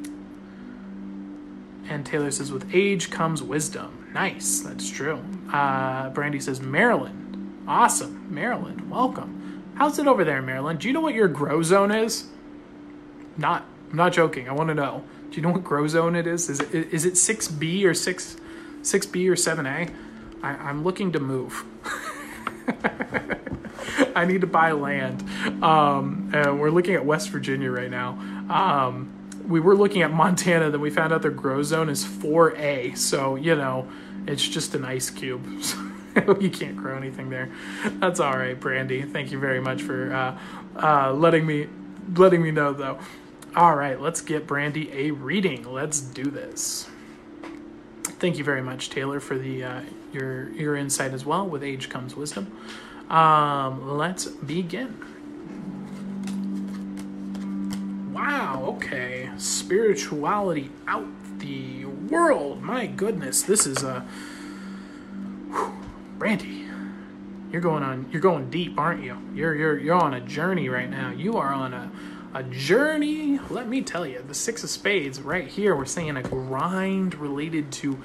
[1.89, 4.11] and Taylor says, with age comes wisdom.
[4.13, 5.23] Nice, that's true.
[5.53, 7.65] Uh, Brandy says, Maryland.
[7.67, 8.33] Awesome.
[8.33, 9.65] Maryland, welcome.
[9.75, 10.81] How's it over there, Maryland?
[10.81, 12.27] Do you know what your grow zone is?
[13.37, 14.49] Not, I'm not joking.
[14.49, 15.05] I want to know.
[15.31, 16.49] Do you know what grow zone it is?
[16.49, 18.37] Is it is it six B or six
[18.83, 19.89] six B or seven A?
[20.43, 21.65] I'm looking to move.
[24.15, 25.23] I need to buy land.
[25.63, 28.11] Um, we're looking at West Virginia right now.
[28.49, 29.15] Um,
[29.49, 32.97] we were looking at Montana, then we found out their grow zone is 4A.
[32.97, 33.89] So, you know,
[34.27, 35.45] it's just an ice cube.
[36.41, 37.51] you can't grow anything there.
[37.95, 39.03] That's all right, Brandy.
[39.03, 40.39] Thank you very much for uh,
[40.77, 41.69] uh, letting me
[42.15, 42.99] letting me know, though.
[43.57, 45.73] All right, let's get Brandy a reading.
[45.73, 46.89] Let's do this.
[48.19, 49.81] Thank you very much, Taylor, for the uh,
[50.13, 51.47] your your insight as well.
[51.47, 52.51] With age comes wisdom.
[53.09, 54.93] Um, let's begin.
[58.13, 59.31] Wow, okay.
[59.39, 61.07] Spirituality out
[61.39, 62.61] the world.
[62.61, 64.01] My goodness, this is a
[65.51, 65.73] whew,
[66.19, 66.65] Brandy.
[67.53, 69.17] You're going on you're going deep, aren't you?
[69.33, 71.13] You're you're you're on a journey right now.
[71.13, 71.91] You are on a
[72.35, 73.39] a journey.
[73.51, 77.73] Let me tell you, the 6 of spades right here, we're saying a grind related
[77.73, 77.99] to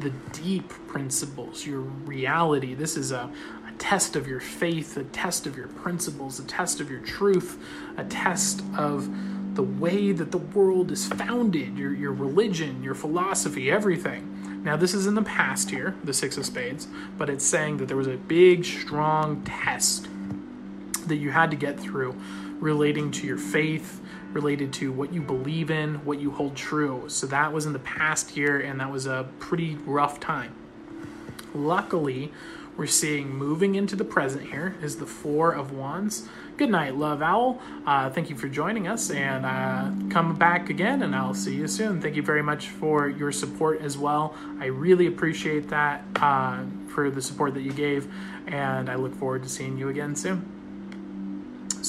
[0.00, 2.74] the deep principles, your reality.
[2.74, 3.30] This is a,
[3.68, 7.58] a test of your faith, a test of your principles, a test of your truth,
[7.96, 9.08] a test of
[9.54, 14.62] the way that the world is founded, your, your religion, your philosophy, everything.
[14.62, 17.86] Now, this is in the past here, the Six of Spades, but it's saying that
[17.86, 20.08] there was a big, strong test
[21.06, 22.14] that you had to get through
[22.60, 24.00] relating to your faith,
[24.32, 27.04] related to what you believe in, what you hold true.
[27.08, 30.54] So that was in the past year, and that was a pretty rough time.
[31.54, 32.32] Luckily,
[32.76, 36.28] we're seeing moving into the present here is the Four of Wands.
[36.56, 37.60] Good night, Love Owl.
[37.86, 41.66] Uh, thank you for joining us, and uh, come back again, and I'll see you
[41.66, 42.00] soon.
[42.00, 44.34] Thank you very much for your support as well.
[44.60, 48.12] I really appreciate that uh, for the support that you gave,
[48.46, 50.57] and I look forward to seeing you again soon.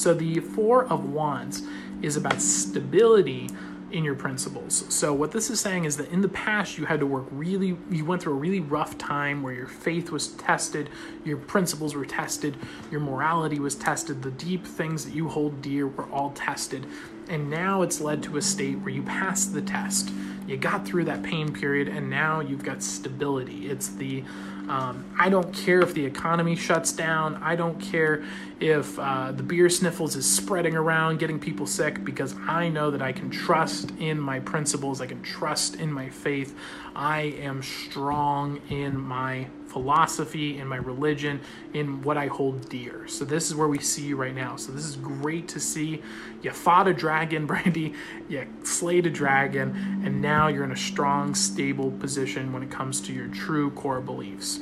[0.00, 1.62] So, the Four of Wands
[2.00, 3.50] is about stability
[3.92, 4.84] in your principles.
[4.88, 7.76] So what this is saying is that in the past you had to work really
[7.90, 10.88] you went through a really rough time where your faith was tested,
[11.24, 12.56] your principles were tested,
[12.90, 16.86] your morality was tested, the deep things that you hold dear were all tested.
[17.28, 20.10] And now it's led to a state where you passed the test.
[20.46, 23.68] You got through that pain period and now you've got stability.
[23.68, 24.24] It's the
[24.70, 27.34] um, I don't care if the economy shuts down.
[27.42, 28.22] I don't care
[28.60, 33.02] if uh, the beer sniffles is spreading around, getting people sick, because I know that
[33.02, 35.00] I can trust in my principles.
[35.00, 36.56] I can trust in my faith.
[36.94, 41.40] I am strong in my philosophy, in my religion,
[41.72, 43.06] in what I hold dear.
[43.06, 44.56] So this is where we see you right now.
[44.56, 46.02] So this is great to see.
[46.42, 47.94] You fought a dragon, Brandy.
[48.28, 53.00] You slayed a dragon, and now you're in a strong, stable position when it comes
[53.02, 54.60] to your true core beliefs.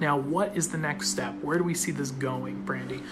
[0.00, 1.34] Now, what is the next step?
[1.42, 3.02] Where do we see this going, Brandy?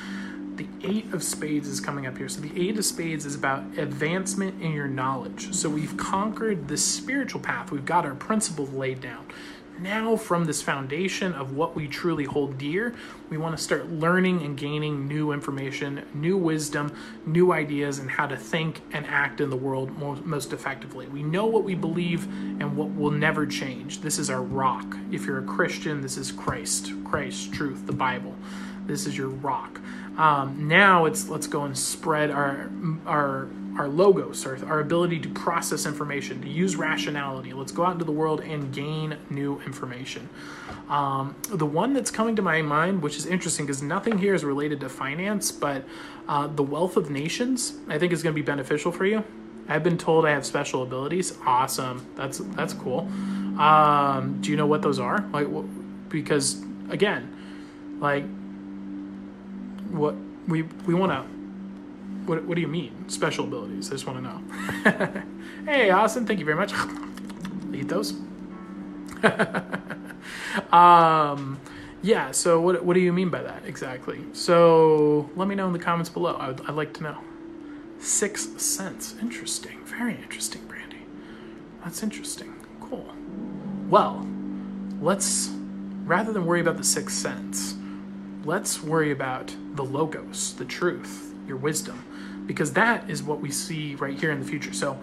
[0.61, 2.29] the Eight of Spades is coming up here.
[2.29, 5.55] So the Eight of Spades is about advancement in your knowledge.
[5.55, 7.71] So we've conquered the spiritual path.
[7.71, 9.27] We've got our principles laid down
[9.81, 12.95] now from this foundation of what we truly hold dear,
[13.29, 16.95] we want to start learning and gaining new information, new wisdom,
[17.27, 21.07] new ideas, and how to think and act in the world most effectively.
[21.09, 22.25] We know what we believe
[22.61, 24.01] and what will never change.
[24.01, 24.97] This is our rock.
[25.11, 28.35] If you're a Christian, this is Christ, Christ, truth, the Bible.
[28.87, 29.81] This is your rock.
[30.17, 32.71] Um, now it's let's go and spread our
[33.07, 33.49] our
[33.79, 37.53] our logos, our, our ability to process information, to use rationality.
[37.53, 40.29] Let's go out into the world and gain new information.
[40.89, 44.45] Um, the one that's coming to my mind, which is interesting because nothing here is
[44.45, 45.85] related to finance, but
[46.29, 49.25] uh, the wealth of nations, I think is going to be beneficial for you.
[49.69, 51.39] I've been told I have special abilities.
[51.47, 52.05] Awesome.
[52.17, 53.09] That's that's cool.
[53.59, 55.25] Um, do you know what those are?
[55.33, 55.47] Like,
[56.09, 58.25] because again, like,
[59.91, 60.17] what
[60.49, 61.40] we we want to
[62.31, 63.09] what, what do you mean?
[63.09, 63.89] Special abilities.
[63.89, 65.23] I just want to know.
[65.67, 66.73] hey, Austin, thank you very much.
[67.75, 68.13] Eat those.
[70.73, 71.61] um,
[72.03, 74.21] yeah, so what, what do you mean by that exactly?
[74.33, 76.35] So let me know in the comments below.
[76.37, 77.19] I would, I'd like to know.
[77.99, 79.17] Sixth sense.
[79.21, 79.85] Interesting.
[79.85, 81.03] Very interesting, Brandy.
[81.83, 82.55] That's interesting.
[82.81, 83.13] Cool.
[83.89, 84.25] Well,
[85.01, 85.51] let's,
[86.05, 87.75] rather than worry about the sixth sense,
[88.45, 92.05] let's worry about the logos, the truth, your wisdom
[92.51, 94.73] because that is what we see right here in the future.
[94.73, 94.95] So,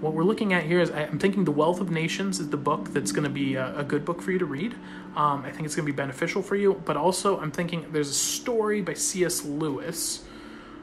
[0.00, 2.90] what we're looking at here is I'm thinking The Wealth of Nations is the book
[2.90, 4.74] that's going to be a, a, good book for you to read.
[5.16, 8.08] Um, I think it's going to be beneficial for you, but also I'm thinking there's
[8.08, 9.44] a story by C.S.
[9.44, 10.22] Lewis.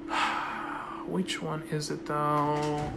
[1.07, 2.91] Which one is it though?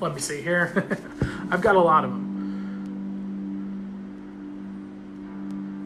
[0.00, 0.98] Let me see here.
[1.52, 2.26] I've got a lot of them.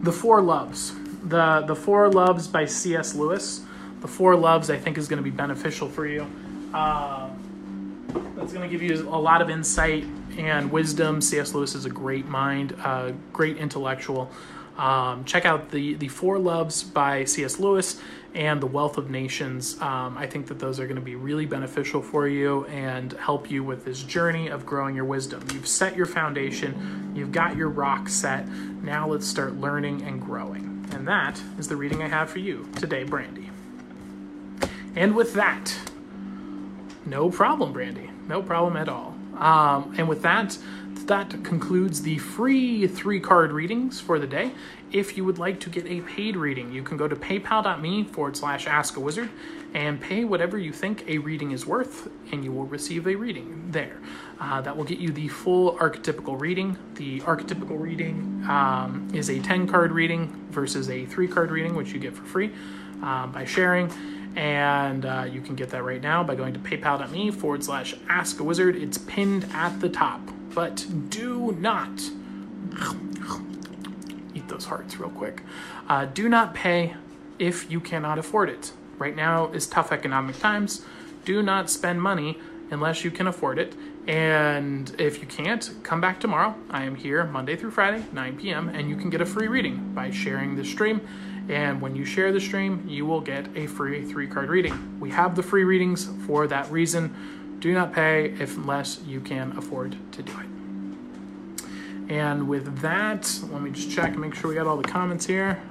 [0.02, 0.94] The Four Loves
[1.24, 3.14] the the Four Loves by C.S.
[3.14, 3.62] Lewis.
[4.00, 6.26] The Four Loves I think is going to be beneficial for you.
[6.72, 7.30] Uh,
[8.36, 10.04] that's going to give you a lot of insight
[10.38, 11.20] and wisdom.
[11.20, 11.54] C.S.
[11.54, 14.30] Lewis is a great mind, uh, great intellectual.
[14.78, 17.58] Um, check out the the Four Loves by C.S.
[17.58, 18.00] Lewis
[18.34, 19.80] and the Wealth of Nations.
[19.80, 23.50] Um, I think that those are going to be really beneficial for you and help
[23.50, 25.44] you with this journey of growing your wisdom.
[25.52, 28.48] You've set your foundation, you've got your rock set.
[28.82, 30.69] Now let's start learning and growing.
[30.92, 33.50] And that is the reading I have for you today, Brandy.
[34.96, 35.78] And with that,
[37.06, 38.10] no problem, Brandy.
[38.28, 39.14] No problem at all.
[39.36, 40.58] Um, and with that,
[41.06, 44.52] that concludes the free three card readings for the day.
[44.92, 48.36] If you would like to get a paid reading, you can go to paypal.me forward
[48.36, 49.30] slash ask a wizard
[49.74, 53.70] and pay whatever you think a reading is worth, and you will receive a reading
[53.70, 53.98] there.
[54.40, 56.76] Uh, that will get you the full archetypical reading.
[56.94, 61.92] The archetypical reading um, is a 10 card reading versus a 3 card reading, which
[61.92, 62.50] you get for free
[63.02, 63.92] uh, by sharing.
[64.36, 68.40] And uh, you can get that right now by going to paypal.me forward slash ask
[68.40, 68.76] a wizard.
[68.76, 70.20] It's pinned at the top.
[70.54, 72.00] But do not
[74.34, 75.42] eat those hearts real quick.
[75.88, 76.94] Uh, do not pay
[77.38, 78.72] if you cannot afford it.
[79.00, 80.84] Right now is tough economic times.
[81.24, 82.38] Do not spend money
[82.70, 83.74] unless you can afford it.
[84.06, 86.54] And if you can't, come back tomorrow.
[86.68, 89.94] I am here Monday through Friday, 9 p.m., and you can get a free reading
[89.94, 91.00] by sharing the stream.
[91.48, 95.00] And when you share the stream, you will get a free three card reading.
[95.00, 97.56] We have the free readings for that reason.
[97.58, 100.46] Do not pay if unless you can afford to do it.
[102.12, 105.24] And with that, let me just check and make sure we got all the comments
[105.24, 105.62] here.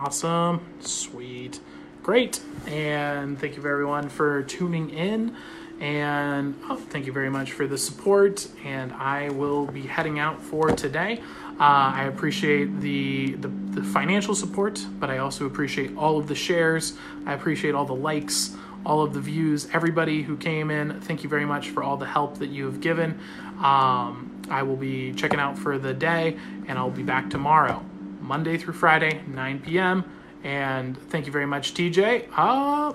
[0.00, 0.60] Awesome.
[0.78, 1.58] Sweet.
[2.04, 2.40] Great.
[2.68, 5.34] And thank you everyone for tuning in.
[5.80, 8.46] And oh, thank you very much for the support.
[8.64, 11.20] And I will be heading out for today.
[11.58, 16.34] Uh, I appreciate the, the, the financial support, but I also appreciate all of the
[16.34, 16.92] shares.
[17.26, 18.54] I appreciate all the likes,
[18.86, 21.00] all of the views, everybody who came in.
[21.00, 23.18] Thank you very much for all the help that you have given.
[23.58, 26.36] Um, I will be checking out for the day,
[26.68, 27.84] and I'll be back tomorrow,
[28.28, 30.04] Monday through Friday, 9 p.m.
[30.44, 32.28] And thank you very much, TJ.
[32.36, 32.92] Uh,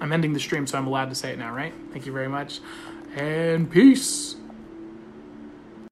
[0.00, 1.72] I'm ending the stream, so I'm allowed to say it now, right?
[1.92, 2.60] Thank you very much.
[3.16, 4.36] And peace.